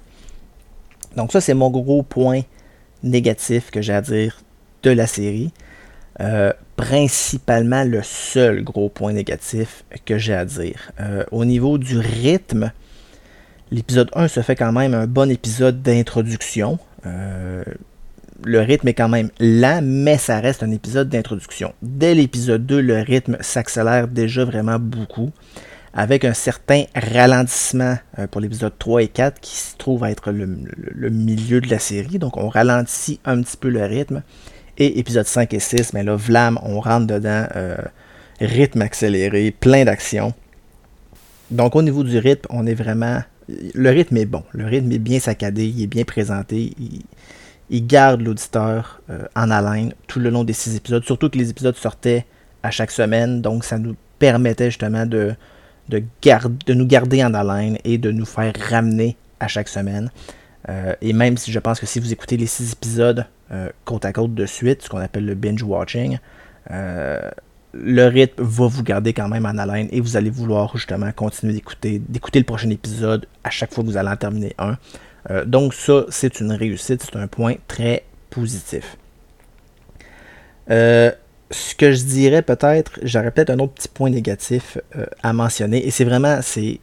Donc 1.17 1.33
ça, 1.33 1.41
c'est 1.41 1.55
mon 1.55 1.71
gros 1.71 2.03
point 2.03 2.43
négatif 3.03 3.71
que 3.71 3.83
j'ai 3.83 3.95
à 3.95 4.01
dire 4.01 4.41
de 4.83 4.91
la 4.91 5.07
série. 5.07 5.53
Euh, 6.21 6.53
principalement 6.75 7.85
le 7.85 8.03
seul 8.03 8.65
gros 8.65 8.89
point 8.89 9.13
négatif 9.13 9.85
que 10.05 10.19
j'ai 10.19 10.35
à 10.35 10.45
dire. 10.45 10.91
Euh, 11.01 11.25
au 11.31 11.45
niveau 11.45 11.79
du 11.79 11.99
rythme, 11.99 12.73
l'épisode 13.71 14.11
1 14.15 14.27
se 14.27 14.41
fait 14.41 14.57
quand 14.57 14.73
même 14.73 14.95
un 14.95 15.07
bon 15.07 15.31
épisode 15.31 15.81
d'introduction. 15.83 16.79
Euh, 17.07 17.63
le 18.45 18.61
rythme 18.61 18.88
est 18.88 18.95
quand 18.95 19.09
même 19.09 19.30
lent, 19.40 19.80
mais 19.83 20.18
ça 20.18 20.40
reste 20.40 20.62
un 20.62 20.71
épisode 20.71 21.09
d'introduction. 21.09 21.73
Dès 21.83 22.14
l'épisode 22.14 22.64
2, 22.66 22.80
le 22.80 23.00
rythme 23.00 23.37
s'accélère 23.40 24.09
déjà 24.09 24.45
vraiment 24.45 24.78
beaucoup, 24.78 25.30
avec 25.92 26.25
un 26.25 26.35
certain 26.35 26.85
ralentissement 26.95 27.97
pour 28.30 28.40
l'épisode 28.40 28.73
3 28.78 29.02
et 29.02 29.09
4 29.09 29.40
qui 29.40 29.57
se 29.57 29.76
trouve 29.76 30.04
à 30.04 30.11
être 30.11 30.30
le, 30.30 30.47
milieu 31.11 31.61
de 31.61 31.68
la 31.68 31.78
série. 31.78 32.18
Donc 32.18 32.37
on 32.37 32.49
ralentit 32.49 33.21
un 33.25 33.42
petit 33.42 33.57
peu 33.57 33.68
le 33.68 33.85
rythme. 33.85 34.23
Et 34.80 35.00
épisode 35.00 35.26
5 35.26 35.52
et 35.54 35.59
6, 35.59 35.92
mais 35.92 36.04
là, 36.04 36.14
Vlam, 36.14 36.57
on 36.62 36.78
rentre 36.78 37.09
dedans, 37.09 37.47
euh, 37.57 37.76
rythme 38.40 38.83
accéléré, 38.83 39.50
plein 39.50 39.85
d'actions. 39.85 40.33
Donc 41.50 41.75
au 41.75 41.83
niveau 41.83 42.04
du 42.04 42.16
rythme, 42.18 42.47
on 42.50 42.64
est 42.64 42.75
vraiment... 42.75 43.23
Le 43.49 43.90
rythme 43.90 44.18
est 44.18 44.26
bon, 44.26 44.45
le 44.52 44.66
rythme 44.66 44.92
est 44.92 44.99
bien 44.99 45.18
saccadé, 45.18 45.66
il 45.66 45.83
est 45.83 45.87
bien 45.88 46.04
présenté, 46.04 46.75
garde 47.71 48.23
l'auditeur 48.23 49.01
euh, 49.11 49.27
en 49.37 49.51
haleine 49.51 49.93
tout 50.07 50.21
le 50.21 50.31
long 50.31 50.45
des 50.45 50.53
six 50.53 50.77
épisodes, 50.77 51.05
surtout 51.05 51.29
que 51.29 51.39
les 51.39 51.51
épisodes 51.51 51.77
sortaient 51.77 52.27
à 52.63 52.71
chaque 52.71 52.91
semaine, 52.91 53.43
donc 53.43 53.65
ça 53.65 53.79
nous 53.79 53.95
permettait 54.19 54.66
justement 54.66 55.07
de, 55.07 55.35
de, 55.88 56.03
de 56.66 56.75
nous 56.75 56.87
garder 56.87 57.25
en 57.25 57.35
haleine 57.35 57.79
et 57.85 57.99
de 57.99 58.11
nous 58.11 58.27
faire 58.27 58.53
ramener 58.69 59.16
à 59.40 59.49
chaque 59.49 59.69
semaine. 59.69 60.11
Euh, 60.69 60.95
et 61.01 61.12
même 61.12 61.37
si 61.37 61.53
je 61.53 61.59
pense 61.59 61.79
que 61.79 61.87
si 61.87 62.01
vous 62.01 62.12
écoutez 62.12 62.37
les 62.37 62.47
six 62.47 62.73
épisodes 62.73 63.25
euh, 63.53 63.69
côte 63.85 64.05
à 64.05 64.12
côte 64.12 64.35
de 64.35 64.47
suite, 64.47 64.83
ce 64.83 64.88
qu'on 64.88 64.99
appelle 64.99 65.25
le 65.25 65.35
binge 65.35 65.62
watching, 65.62 66.19
le 67.73 68.07
rythme 68.07 68.42
va 68.42 68.66
vous 68.66 68.83
garder 68.83 69.12
quand 69.12 69.29
même 69.29 69.47
en 69.47 69.57
haleine 69.59 69.88
et 69.92 70.01
vous 70.01 70.16
allez 70.16 70.31
vouloir 70.31 70.77
justement 70.77 71.11
continuer 71.12 71.53
d'écouter, 71.53 72.01
d'écouter 72.09 72.38
le 72.38 72.45
prochain 72.45 72.71
épisode 72.71 73.27
à 73.45 73.51
chaque 73.51 73.73
fois 73.73 73.85
que 73.85 73.88
vous 73.88 73.97
allez 73.97 74.09
en 74.09 74.16
terminer 74.16 74.55
un. 74.59 74.77
Donc 75.46 75.74
ça, 75.74 76.04
c'est 76.09 76.40
une 76.40 76.52
réussite, 76.52 77.02
c'est 77.02 77.16
un 77.16 77.26
point 77.26 77.54
très 77.66 78.04
positif. 78.31 78.96
ce 80.68 81.74
que 81.76 81.92
je 81.92 82.04
dirais 82.04 82.42
peut-être, 82.42 82.98
j'aurais 83.02 83.31
peut-être 83.31 83.50
un 83.50 83.59
autre 83.59 83.74
petit 83.74 83.88
point 83.88 84.11
négatif 84.11 84.78
à 85.22 85.33
mentionner, 85.33 85.87
et 85.87 85.90
c'est 85.90 86.04
vraiment, 86.04 86.40
c'est, 86.42 86.78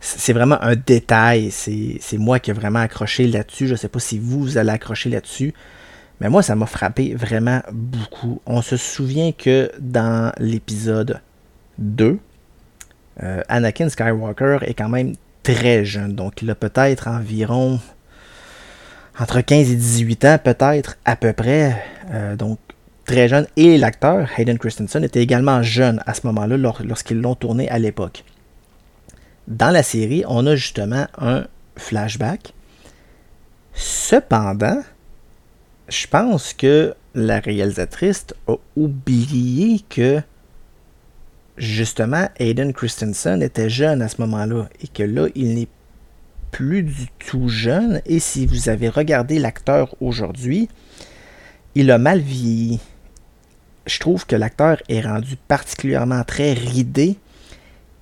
c'est 0.00 0.32
vraiment 0.32 0.62
un 0.62 0.76
détail. 0.76 1.50
C'est 1.50 2.18
moi 2.18 2.38
qui 2.38 2.50
ai 2.50 2.54
vraiment 2.54 2.80
accroché 2.80 3.26
là-dessus. 3.26 3.66
Je 3.66 3.72
ne 3.72 3.76
sais 3.76 3.88
pas 3.88 3.98
si 3.98 4.18
vous, 4.18 4.40
vous 4.40 4.58
allez 4.58 4.70
accrocher 4.70 5.10
là-dessus. 5.10 5.54
Mais 6.20 6.28
moi, 6.30 6.42
ça 6.42 6.54
m'a 6.54 6.66
frappé 6.66 7.14
vraiment 7.14 7.60
beaucoup. 7.72 8.40
On 8.46 8.62
se 8.62 8.76
souvient 8.76 9.32
que 9.32 9.70
dans 9.78 10.32
l'épisode 10.38 11.20
2, 11.78 12.18
euh, 13.22 13.42
Anakin 13.48 13.88
Skywalker 13.88 14.58
est 14.62 14.74
quand 14.74 14.88
même 14.88 15.14
très 15.54 15.84
jeune. 15.84 16.14
Donc, 16.14 16.42
il 16.42 16.50
a 16.50 16.54
peut-être 16.54 17.08
environ 17.08 17.80
entre 19.18 19.40
15 19.40 19.70
et 19.70 19.76
18 19.76 20.24
ans, 20.24 20.38
peut-être 20.42 20.98
à 21.04 21.16
peu 21.16 21.32
près. 21.32 21.82
Euh, 22.10 22.36
donc, 22.36 22.58
très 23.04 23.28
jeune. 23.28 23.46
Et 23.56 23.78
l'acteur, 23.78 24.28
Hayden 24.36 24.58
Christensen, 24.58 25.04
était 25.04 25.22
également 25.22 25.62
jeune 25.62 26.02
à 26.06 26.14
ce 26.14 26.26
moment-là 26.26 26.56
lorsqu'ils 26.56 27.20
l'ont 27.20 27.34
tourné 27.34 27.68
à 27.70 27.78
l'époque 27.78 28.24
dans 29.48 29.70
la 29.70 29.82
série, 29.82 30.24
on 30.26 30.46
a 30.46 30.56
justement 30.56 31.06
un 31.18 31.46
flashback. 31.76 32.52
Cependant, 33.74 34.82
je 35.88 36.06
pense 36.06 36.52
que 36.52 36.94
la 37.14 37.40
réalisatrice 37.40 38.26
a 38.48 38.56
oublié 38.76 39.80
que 39.88 40.20
justement 41.56 42.28
Aiden 42.38 42.72
Christensen 42.72 43.42
était 43.42 43.70
jeune 43.70 44.02
à 44.02 44.08
ce 44.08 44.20
moment-là 44.20 44.68
et 44.82 44.88
que 44.88 45.02
là, 45.02 45.28
il 45.34 45.54
n'est 45.54 45.68
plus 46.50 46.82
du 46.82 47.06
tout 47.18 47.48
jeune. 47.48 48.00
Et 48.06 48.18
si 48.18 48.46
vous 48.46 48.68
avez 48.68 48.88
regardé 48.88 49.38
l'acteur 49.38 49.94
aujourd'hui, 50.00 50.68
il 51.74 51.90
a 51.90 51.98
mal 51.98 52.20
vieilli. 52.20 52.80
Je 53.86 53.98
trouve 54.00 54.26
que 54.26 54.36
l'acteur 54.36 54.82
est 54.88 55.00
rendu 55.00 55.36
particulièrement 55.48 56.24
très 56.24 56.52
ridé 56.52 57.16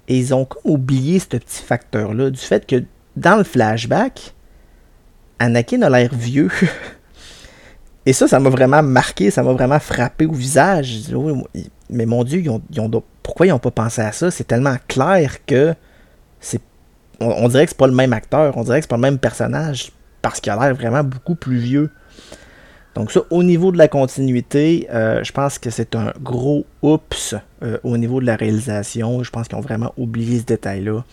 et 0.09 0.19
ils 0.19 0.35
ont 0.35 0.49
oublié 0.65 1.19
ce 1.19 1.27
petit 1.27 1.63
facteur-là, 1.63 2.31
du 2.31 2.39
fait 2.39 2.67
que 2.67 2.85
dans 3.17 3.37
le 3.37 3.45
flashback, 3.45 4.35
Anakin 5.39 5.83
a 5.83 5.91
l'air 5.91 6.15
vieux. 6.15 6.51
Et 8.07 8.13
ça, 8.13 8.29
ça 8.29 8.39
m'a 8.39 8.51
vraiment 8.51 8.83
marqué, 8.83 9.31
ça 9.31 9.43
m'a 9.43 9.53
vraiment 9.53 9.79
frappé 9.79 10.27
au 10.27 10.33
visage. 10.33 11.11
mais 11.89 12.07
mon 12.07 12.25
Dieu, 12.25 12.43
pourquoi 13.23 13.47
ils 13.47 13.51
n'ont 13.51 13.59
pas 13.59 13.71
pensé 13.71 14.03
à 14.03 14.13
ça? 14.13 14.31
C'est 14.31 14.45
tellement 14.45 14.77
clair 14.89 15.45
que 15.47 15.75
c'est. 16.41 16.61
On, 17.21 17.49
dirait 17.49 17.65
que 17.65 17.71
c'est 17.71 17.79
pas 17.79 17.87
le 17.87 17.95
même 17.95 18.13
acteur, 18.13 18.57
on 18.57 18.65
dirait 18.65 18.81
que 18.81 18.85
c'est 18.85 18.91
pas 18.91 18.97
le 18.97 19.03
même 19.03 19.19
personnage, 19.19 19.93
parce 20.21 20.41
qu'il 20.41 20.53
a 20.53 20.57
l'air 20.57 20.75
vraiment 20.75 21.05
beaucoup 21.05 21.37
plus 21.37 21.57
vieux. 21.57 21.91
Donc 22.95 23.11
ça, 23.11 23.21
au 23.31 23.43
niveau 23.43 23.73
de 23.73 23.79
la 23.79 23.89
continuité, 23.89 24.87
euh, 24.93 25.23
je 25.25 25.33
pense 25.33 25.59
que 25.59 25.71
c'est 25.71 25.95
un 25.95 26.13
gros 26.21 26.65
oups 26.83 27.35
euh, 27.63 27.79
au 27.83 27.97
niveau 27.97 28.21
de 28.21 28.27
la 28.27 28.37
réalisation. 28.37 29.23
Je 29.23 29.31
pense 29.31 29.49
qu'ils 29.49 29.59
ont 29.59 29.63
vraiment 29.63 29.93
oublié 29.97 30.41
ce 30.41 30.45
détail-là. 30.45 31.05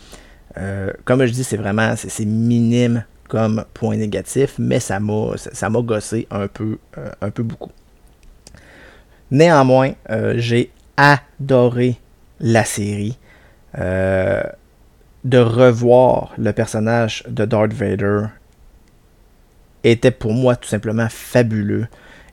Euh, 0.57 0.91
comme 1.05 1.25
je 1.25 1.31
dis, 1.31 1.43
c'est 1.43 1.57
vraiment 1.57 1.93
c'est 1.95 2.25
minime 2.25 3.05
comme 3.31 3.63
point 3.73 3.95
négatif, 3.95 4.55
mais 4.59 4.81
ça 4.81 4.99
m'a 4.99 5.81
gossé 5.81 6.27
un 6.31 6.49
peu, 6.49 6.77
un 7.21 7.29
peu 7.29 7.43
beaucoup. 7.43 7.71
Néanmoins, 9.31 9.93
j'ai 10.35 10.69
adoré 10.97 11.95
la 12.41 12.65
série. 12.65 13.17
de 13.73 15.37
revoir 15.37 16.33
le 16.37 16.51
personnage 16.51 17.23
de 17.29 17.45
Darth 17.45 17.71
Vader 17.71 18.25
était 19.85 20.11
pour 20.11 20.33
moi 20.33 20.57
tout 20.57 20.67
simplement 20.67 21.07
fabuleux. 21.09 21.87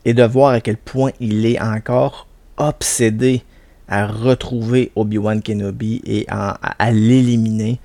Et 0.04 0.14
de 0.14 0.24
voir 0.24 0.54
à 0.54 0.60
quel 0.60 0.78
point 0.78 1.12
il 1.20 1.46
est 1.46 1.60
encore 1.60 2.26
obsédé 2.56 3.44
à 3.88 4.06
retrouver 4.06 4.90
Obi-Wan 4.96 5.42
Kenobi 5.42 6.02
et 6.04 6.26
à, 6.28 6.90
l'éliminer. 6.90 7.78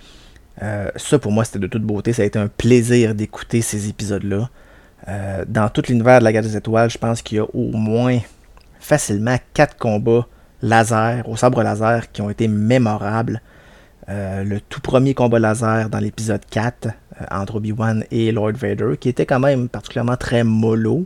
Euh, 0.62 0.90
ça 0.96 1.18
pour 1.18 1.32
moi 1.32 1.46
c'était 1.46 1.60
de 1.60 1.68
toute 1.68 1.84
beauté. 1.84 2.14
Ça 2.14 2.22
a 2.22 2.26
été 2.26 2.40
un 2.40 2.48
plaisir 2.48 3.16
d'écouter 3.16 3.62
ces 3.62 3.90
épisodes-là. 3.90 4.50
Euh, 5.08 5.44
dans 5.48 5.70
tout 5.70 5.84
l'univers 5.88 6.20
de 6.20 6.24
la 6.24 6.32
guerre 6.32 6.44
des 6.44 6.56
étoiles, 6.56 6.90
je 6.90 6.98
pense 6.98 7.22
qu'il 7.22 7.38
y 7.38 7.42
a 7.42 7.46
au 7.54 7.72
moins 7.72 8.20
facilement 8.80 9.38
quatre 9.54 9.78
combats 9.78 10.28
laser, 10.62 11.28
au 11.28 11.36
sabre 11.36 11.62
laser, 11.62 12.12
qui 12.12 12.22
ont 12.22 12.30
été 12.30 12.48
mémorables. 12.48 13.42
Euh, 14.10 14.44
le 14.44 14.60
tout 14.60 14.82
premier 14.82 15.14
combat 15.14 15.40
laser 15.40 15.90
dans 15.90 16.00
l'épisode 16.00 16.42
4 16.50 16.88
euh, 16.88 17.26
entre 17.32 17.56
Obi-Wan 17.56 18.04
et 18.12 18.32
Lord 18.32 18.54
Vader, 18.54 18.96
qui 19.00 19.10
était 19.10 19.26
quand 19.26 19.40
même 19.40 19.70
particulièrement 19.70 20.18
très 20.18 20.44
mollo, 20.44 21.06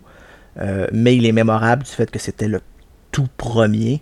mais 0.91 1.15
il 1.15 1.27
est 1.27 1.31
mémorable 1.33 1.83
du 1.83 1.91
fait 1.91 2.10
que 2.10 2.17
c'était 2.17 2.47
le 2.47 2.62
tout 3.12 3.27
premier. 3.38 4.01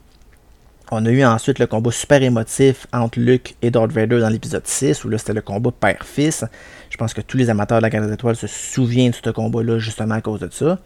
On 0.91 1.06
a 1.06 1.10
eu 1.10 1.24
ensuite 1.26 1.58
le 1.58 1.65
combat 1.65 1.91
super 1.91 2.21
émotif 2.21 2.86
entre 2.93 3.19
Luke 3.19 3.56
et 3.63 3.71
Darth 3.71 3.91
Vader 3.91 4.19
dans 4.19 4.30
l'épisode 4.30 4.67
6, 4.67 5.04
où 5.04 5.10
là 5.10 5.17
c'était 5.17 5.34
le 5.34 5.41
combat 5.41 5.71
père-fils. 5.71 6.45
Je 6.91 6.98
pense 6.98 7.13
que 7.13 7.21
tous 7.21 7.38
les 7.38 7.50
amateurs 7.50 7.80
de 7.80 7.84
la 7.84 7.89
Guerre 7.89 8.06
des 8.06 8.13
Étoiles 8.13 8.36
se 8.36 8.48
souviennent 8.48 9.12
de 9.12 9.17
ce 9.24 9.30
combat-là 9.32 9.80
justement 9.80 10.15
à 10.15 10.21
cause 10.21 10.41
de 10.41 10.50
ça. 10.52 10.78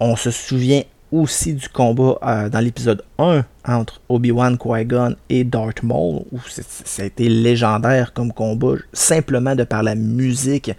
On 0.00 0.16
se 0.16 0.30
souvient 0.30 0.82
aussi 1.12 1.54
du 1.54 1.68
combat 1.68 2.18
euh, 2.22 2.48
dans 2.48 2.60
l'épisode 2.60 3.02
1 3.18 3.44
entre 3.66 4.00
Obi-Wan, 4.08 4.56
Qui-Gon 4.56 5.16
et 5.28 5.44
Darth 5.44 5.82
Maul, 5.82 6.22
où 6.32 6.38
ça 6.48 7.02
a 7.02 7.06
été 7.06 7.28
légendaire 7.28 8.12
comme 8.12 8.32
combat, 8.32 8.76
simplement 8.92 9.54
de 9.54 9.64
par 9.64 9.82
la 9.82 9.94
musique 9.94 10.72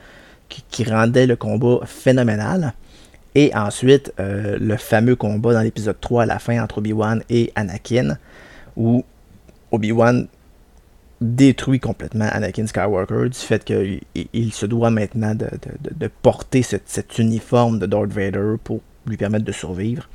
qui, 0.71 0.83
rendait 0.83 1.27
le 1.27 1.35
combat 1.35 1.79
phénoménal. 1.85 2.73
Et 3.35 3.55
ensuite, 3.55 4.11
euh, 4.19 4.57
le 4.59 4.75
fameux 4.77 5.15
combat 5.15 5.53
dans 5.53 5.61
l'épisode 5.61 5.99
3 6.01 6.23
à 6.23 6.25
la 6.25 6.39
fin 6.39 6.61
entre 6.61 6.79
Obi-Wan 6.79 7.21
et 7.29 7.51
Anakin, 7.55 8.17
où 8.79 9.03
Obi-Wan 9.71 10.27
détruit 11.21 11.81
complètement 11.81 12.29
Anakin 12.31 12.65
Skywalker 12.65 13.29
du 13.29 13.37
fait 13.37 13.63
qu'il 13.65 14.53
se 14.53 14.65
doit 14.65 14.89
maintenant 14.89 15.35
de, 15.35 16.07
porter 16.21 16.63
cet 16.63 17.19
uniforme 17.19 17.77
de 17.77 17.85
Darth 17.85 18.11
Vader 18.11 18.55
pour 18.63 18.79
lui 19.05 19.17
permettre 19.17 19.43
de 19.43 19.51
survivre. 19.51 20.07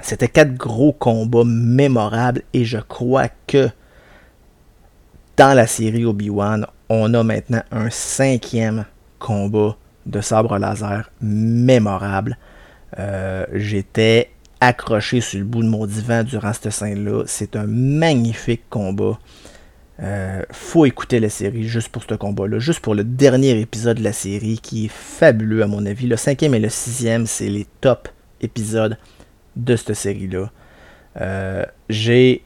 C'était 0.00 0.28
quatre 0.28 0.54
gros 0.54 0.92
combats 0.92 1.44
mémorables 1.44 2.42
et 2.52 2.64
je 2.66 2.78
crois 2.78 3.28
que 3.46 3.70
dans 5.38 5.54
la 5.54 5.66
série 5.66 6.04
Obi-Wan, 6.04 6.66
on 6.90 7.14
a 7.14 7.22
maintenant 7.22 7.62
un 7.72 7.88
cinquième 7.88 8.84
combat 9.18 9.76
de 10.04 10.20
sabre 10.20 10.58
laser 10.58 11.10
mémorable. 11.22 12.36
Euh, 12.98 13.46
j'étais 13.52 14.30
accroché 14.60 15.20
sur 15.20 15.38
le 15.38 15.44
bout 15.44 15.62
de 15.62 15.68
mon 15.68 15.86
divan 15.86 16.24
durant 16.24 16.52
cette 16.52 16.70
scène-là. 16.70 17.24
C'est 17.26 17.56
un 17.56 17.66
magnifique 17.66 18.62
combat. 18.70 19.18
Euh, 20.00 20.42
faut 20.50 20.84
écouter 20.84 21.20
la 21.20 21.30
série 21.30 21.64
juste 21.64 21.88
pour 21.88 22.02
ce 22.02 22.14
combat-là, 22.14 22.58
juste 22.58 22.80
pour 22.80 22.94
le 22.94 23.02
dernier 23.02 23.58
épisode 23.58 23.98
de 23.98 24.04
la 24.04 24.12
série 24.12 24.58
qui 24.58 24.86
est 24.86 24.92
fabuleux 24.92 25.62
à 25.62 25.66
mon 25.66 25.86
avis. 25.86 26.06
Le 26.06 26.16
cinquième 26.16 26.54
et 26.54 26.58
le 26.58 26.68
sixième, 26.68 27.26
c'est 27.26 27.48
les 27.48 27.66
top 27.80 28.08
épisodes 28.40 28.98
de 29.56 29.76
cette 29.76 29.94
série-là. 29.94 30.50
Euh, 31.20 31.64
j'ai 31.88 32.42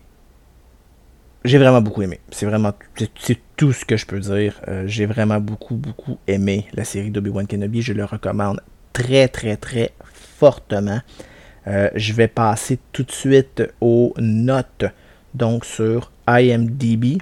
j'ai 1.44 1.59
vraiment 1.59 1.81
beaucoup 1.81 2.03
aimé. 2.03 2.20
C'est 2.31 2.46
vraiment 2.46 2.73
c'est 3.18 3.38
tout 3.57 3.73
ce 3.73 3.85
que 3.85 3.96
je 3.96 4.07
peux 4.07 4.20
dire. 4.20 4.61
Euh, 4.68 4.85
j'ai 4.87 5.07
vraiment 5.07 5.40
beaucoup 5.40 5.75
beaucoup 5.75 6.18
aimé 6.29 6.66
la 6.75 6.85
série 6.85 7.11
d'Obi-Wan 7.11 7.46
Kenobi. 7.46 7.83
Je 7.83 7.92
le 7.92 8.05
recommande 8.05 8.61
très 8.92 9.27
très 9.27 9.57
très 9.57 9.92
fortement. 10.38 11.01
Je 11.66 12.12
vais 12.12 12.29
passer 12.29 12.79
tout 12.92 13.03
de 13.03 13.12
suite 13.12 13.62
aux 13.81 14.14
notes 14.18 14.85
donc 15.35 15.64
sur 15.64 16.11
IMDb 16.27 17.18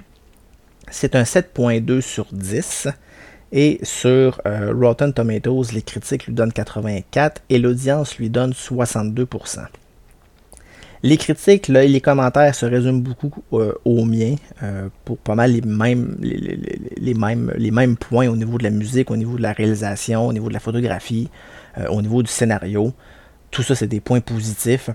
c'est 0.91 1.15
un 1.15 1.23
7.2 1.23 2.01
sur 2.01 2.27
10. 2.31 2.87
Et 3.51 3.79
sur 3.81 4.39
euh, 4.45 4.71
Rotten 4.79 5.11
Tomatoes, 5.11 5.71
les 5.73 5.81
critiques 5.81 6.27
lui 6.27 6.33
donnent 6.33 6.53
84 6.53 7.41
et 7.49 7.57
l'audience 7.57 8.17
lui 8.17 8.29
donne 8.29 8.51
62%. 8.51 9.65
Les 11.01 11.17
critiques 11.17 11.69
et 11.69 11.87
les 11.87 12.01
commentaires 12.01 12.53
se 12.53 12.67
résument 12.67 12.99
beaucoup 12.99 13.33
euh, 13.53 13.73
aux 13.85 14.05
miens 14.05 14.35
euh, 14.61 14.89
pour 15.03 15.17
pas 15.17 15.33
mal 15.33 15.53
les 15.53 15.61
mêmes, 15.61 16.17
les, 16.21 17.13
mêmes, 17.15 17.51
les 17.57 17.71
mêmes 17.71 17.97
points 17.97 18.27
au 18.27 18.35
niveau 18.35 18.59
de 18.59 18.63
la 18.63 18.69
musique, 18.69 19.09
au 19.09 19.17
niveau 19.17 19.37
de 19.37 19.41
la 19.41 19.53
réalisation, 19.53 20.27
au 20.27 20.33
niveau 20.33 20.49
de 20.49 20.53
la 20.53 20.59
photographie, 20.59 21.29
au 21.89 22.01
niveau 22.01 22.21
du 22.21 22.29
scénario. 22.29 22.93
Tout 23.51 23.63
ça, 23.63 23.75
c'est 23.75 23.87
des 23.87 23.99
points 23.99 24.21
positifs. 24.21 24.89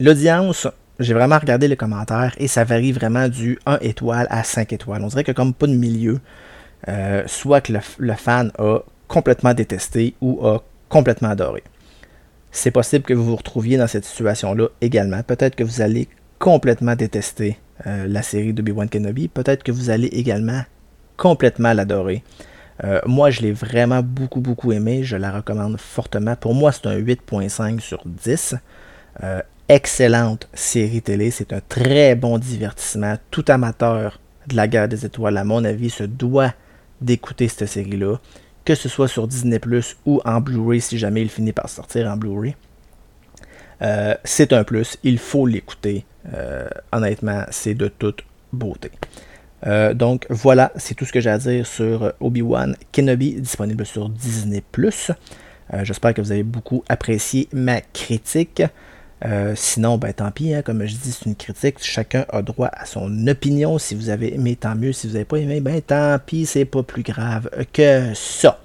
L'audience, 0.00 0.66
j'ai 0.98 1.14
vraiment 1.14 1.38
regardé 1.38 1.68
les 1.68 1.76
commentaires 1.76 2.34
et 2.38 2.48
ça 2.48 2.64
varie 2.64 2.92
vraiment 2.92 3.28
du 3.28 3.58
1 3.66 3.78
étoile 3.80 4.26
à 4.30 4.44
5 4.44 4.72
étoiles. 4.72 5.02
On 5.02 5.08
dirait 5.08 5.24
que 5.24 5.32
comme 5.32 5.54
pas 5.54 5.66
de 5.66 5.74
milieu, 5.74 6.20
euh, 6.88 7.22
soit 7.26 7.60
que 7.60 7.72
le, 7.98 8.14
fan 8.14 8.52
a 8.58 8.80
complètement 9.08 9.54
détesté 9.54 10.14
ou 10.20 10.46
a 10.46 10.62
complètement 10.88 11.30
adoré. 11.30 11.62
C'est 12.50 12.70
possible 12.70 13.04
que 13.04 13.14
vous 13.14 13.24
vous 13.24 13.36
retrouviez 13.36 13.76
dans 13.76 13.86
cette 13.86 14.04
situation-là 14.04 14.68
également. 14.80 15.22
Peut-être 15.22 15.56
que 15.56 15.64
vous 15.64 15.80
allez 15.80 16.08
complètement 16.38 16.94
détester 16.94 17.58
euh, 17.86 18.06
la 18.06 18.22
série 18.22 18.52
de 18.52 18.62
Obi-Wan 18.62 18.88
Kenobi. 18.88 19.28
Peut-être 19.28 19.62
que 19.64 19.72
vous 19.72 19.90
allez 19.90 20.06
également 20.08 20.62
complètement 21.16 21.72
l'adorer. 21.72 22.22
Euh, 22.82 23.00
moi, 23.06 23.30
je 23.30 23.42
l'ai 23.42 23.52
vraiment 23.52 24.02
beaucoup, 24.02 24.40
beaucoup 24.40 24.72
aimé. 24.72 25.04
Je 25.04 25.16
la 25.16 25.30
recommande 25.30 25.78
fortement. 25.78 26.34
Pour 26.34 26.54
moi, 26.54 26.72
c'est 26.72 26.86
un 26.86 26.98
8.5 26.98 27.80
sur 27.80 28.02
10 28.04 28.56
excellente 29.68 30.48
série 30.54 31.02
télé. 31.02 31.30
C'est 31.30 31.52
un 31.52 31.60
très 31.60 32.14
bon 32.14 32.38
divertissement. 32.38 33.16
Tout 33.30 33.44
amateur 33.48 34.20
de 34.46 34.56
la 34.56 34.68
guerre 34.68 34.88
des 34.88 35.06
étoiles, 35.06 35.36
à 35.36 35.44
mon 35.44 35.64
avis, 35.64 35.90
se 35.90 36.04
doit 36.04 36.52
d'écouter 37.00 37.48
cette 37.48 37.68
série-là. 37.68 38.16
Que 38.64 38.74
ce 38.74 38.88
soit 38.88 39.08
sur 39.08 39.28
Disney 39.28 39.58
Plus 39.58 39.96
ou 40.06 40.20
en 40.24 40.40
Blu-ray 40.40 40.80
si 40.80 40.98
jamais 40.98 41.22
il 41.22 41.28
finit 41.28 41.52
par 41.52 41.68
sortir 41.68 42.10
en 42.10 42.16
Blu-ray. 42.16 42.56
Euh, 43.82 44.14
c'est 44.24 44.52
un 44.52 44.64
plus, 44.64 44.96
il 45.02 45.18
faut 45.18 45.46
l'écouter. 45.46 46.06
Euh, 46.32 46.68
honnêtement, 46.92 47.44
c'est 47.50 47.74
de 47.74 47.88
toute 47.88 48.24
beauté. 48.52 48.90
Euh, 49.66 49.94
donc 49.94 50.26
voilà, 50.30 50.72
c'est 50.76 50.94
tout 50.94 51.04
ce 51.04 51.12
que 51.12 51.20
j'ai 51.20 51.30
à 51.30 51.38
dire 51.38 51.66
sur 51.66 52.12
Obi-Wan 52.20 52.76
Kenobi, 52.92 53.34
disponible 53.34 53.86
sur 53.86 54.08
Disney 54.08 54.62
Plus. 54.72 55.10
J'espère 55.82 56.12
que 56.12 56.20
vous 56.20 56.30
avez 56.30 56.42
beaucoup 56.42 56.84
apprécié 56.88 57.48
ma 57.52 57.80
critique. 57.80 58.62
Euh, 59.24 59.54
sinon, 59.56 59.96
ben 59.96 60.12
tant 60.12 60.30
pis, 60.30 60.52
hein, 60.52 60.62
comme 60.62 60.84
je 60.84 60.94
dis, 60.96 61.12
c'est 61.12 61.26
une 61.26 61.36
critique. 61.36 61.76
Chacun 61.80 62.26
a 62.28 62.42
droit 62.42 62.68
à 62.72 62.84
son 62.84 63.26
opinion. 63.26 63.78
Si 63.78 63.94
vous 63.94 64.10
avez 64.10 64.34
aimé, 64.34 64.56
tant 64.56 64.74
mieux. 64.74 64.92
Si 64.92 65.06
vous 65.06 65.14
n'avez 65.14 65.24
pas 65.24 65.38
aimé, 65.38 65.60
ben 65.60 65.80
tant 65.80 66.18
pis, 66.24 66.46
c'est 66.46 66.66
pas 66.66 66.82
plus 66.82 67.02
grave 67.02 67.48
que 67.72 68.12
ça. 68.14 68.60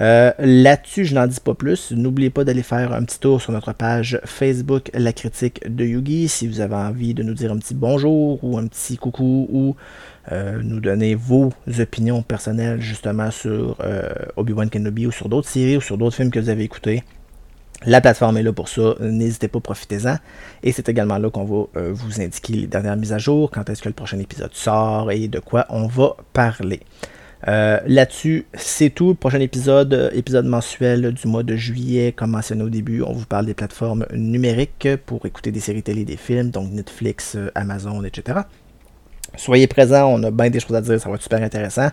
Euh, 0.00 0.32
là-dessus, 0.38 1.04
je 1.04 1.14
n'en 1.14 1.26
dis 1.26 1.38
pas 1.38 1.54
plus. 1.54 1.92
N'oubliez 1.92 2.30
pas 2.30 2.44
d'aller 2.44 2.62
faire 2.62 2.92
un 2.92 3.04
petit 3.04 3.20
tour 3.20 3.40
sur 3.40 3.52
notre 3.52 3.72
page 3.74 4.18
Facebook 4.24 4.90
La 4.94 5.12
Critique 5.12 5.60
de 5.68 5.84
Yugi 5.84 6.28
si 6.28 6.48
vous 6.48 6.60
avez 6.60 6.74
envie 6.74 7.14
de 7.14 7.22
nous 7.22 7.34
dire 7.34 7.52
un 7.52 7.58
petit 7.58 7.74
bonjour 7.74 8.42
ou 8.42 8.58
un 8.58 8.66
petit 8.66 8.96
coucou 8.96 9.46
ou 9.52 9.76
euh, 10.30 10.60
nous 10.62 10.80
donner 10.80 11.14
vos 11.14 11.52
opinions 11.80 12.22
personnelles 12.22 12.80
justement 12.80 13.30
sur 13.30 13.76
Obi-Wan 14.36 14.70
Kenobi 14.70 15.06
ou 15.06 15.12
sur 15.12 15.28
d'autres 15.28 15.48
séries 15.48 15.78
ou 15.78 15.80
sur 15.80 15.98
d'autres 15.98 16.16
films 16.16 16.30
que 16.30 16.38
vous 16.38 16.48
avez 16.50 16.64
écoutés. 16.64 17.02
La 17.84 18.00
plateforme 18.00 18.36
est 18.36 18.44
là 18.44 18.52
pour 18.52 18.68
ça, 18.68 18.94
n'hésitez 19.00 19.48
pas, 19.48 19.58
profitez-en. 19.58 20.16
Et 20.62 20.70
c'est 20.70 20.88
également 20.88 21.18
là 21.18 21.30
qu'on 21.30 21.44
va 21.44 21.80
euh, 21.80 21.92
vous 21.92 22.20
indiquer 22.20 22.52
les 22.52 22.66
dernières 22.68 22.96
mises 22.96 23.12
à 23.12 23.18
jour, 23.18 23.50
quand 23.50 23.68
est-ce 23.68 23.82
que 23.82 23.88
le 23.88 23.94
prochain 23.94 24.20
épisode 24.20 24.54
sort 24.54 25.10
et 25.10 25.26
de 25.26 25.40
quoi 25.40 25.66
on 25.68 25.88
va 25.88 26.16
parler. 26.32 26.80
Euh, 27.48 27.80
là-dessus, 27.86 28.46
c'est 28.54 28.90
tout. 28.90 29.16
Prochain 29.16 29.40
épisode, 29.40 29.94
euh, 29.94 30.10
épisode 30.12 30.46
mensuel 30.46 31.12
du 31.12 31.26
mois 31.26 31.42
de 31.42 31.56
juillet, 31.56 32.12
comme 32.12 32.30
mentionné 32.30 32.62
au 32.62 32.68
début, 32.68 33.02
on 33.02 33.12
vous 33.12 33.26
parle 33.26 33.46
des 33.46 33.54
plateformes 33.54 34.06
numériques 34.14 34.88
pour 35.04 35.26
écouter 35.26 35.50
des 35.50 35.58
séries 35.58 35.82
télé, 35.82 36.04
des 36.04 36.16
films, 36.16 36.50
donc 36.50 36.70
Netflix, 36.70 37.36
Amazon, 37.56 38.04
etc. 38.04 38.42
Soyez 39.36 39.66
présents, 39.66 40.06
on 40.08 40.22
a 40.22 40.30
bien 40.30 40.50
des 40.50 40.60
choses 40.60 40.76
à 40.76 40.80
dire, 40.80 41.00
ça 41.00 41.08
va 41.08 41.14
être 41.14 41.22
super 41.22 41.42
intéressant. 41.42 41.88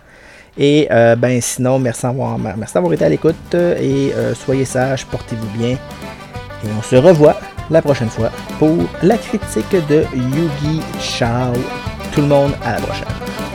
Et 0.58 0.88
euh, 0.90 1.16
ben 1.16 1.40
sinon, 1.40 1.78
merci 1.78 2.02
d'avoir, 2.02 2.38
merci 2.38 2.74
d'avoir 2.74 2.92
été 2.92 3.04
à 3.04 3.08
l'écoute 3.08 3.54
et 3.54 4.12
euh, 4.14 4.34
soyez 4.34 4.64
sages, 4.64 5.06
portez-vous 5.06 5.58
bien. 5.58 5.70
Et 5.72 6.68
on 6.78 6.82
se 6.82 6.96
revoit 6.96 7.36
la 7.70 7.80
prochaine 7.80 8.10
fois 8.10 8.30
pour 8.58 8.76
la 9.02 9.16
critique 9.16 9.88
de 9.88 10.04
Yugi 10.14 10.82
Chao. 11.00 11.52
Tout 12.12 12.22
le 12.22 12.26
monde, 12.26 12.52
à 12.64 12.74
la 12.74 12.80
prochaine. 12.80 13.49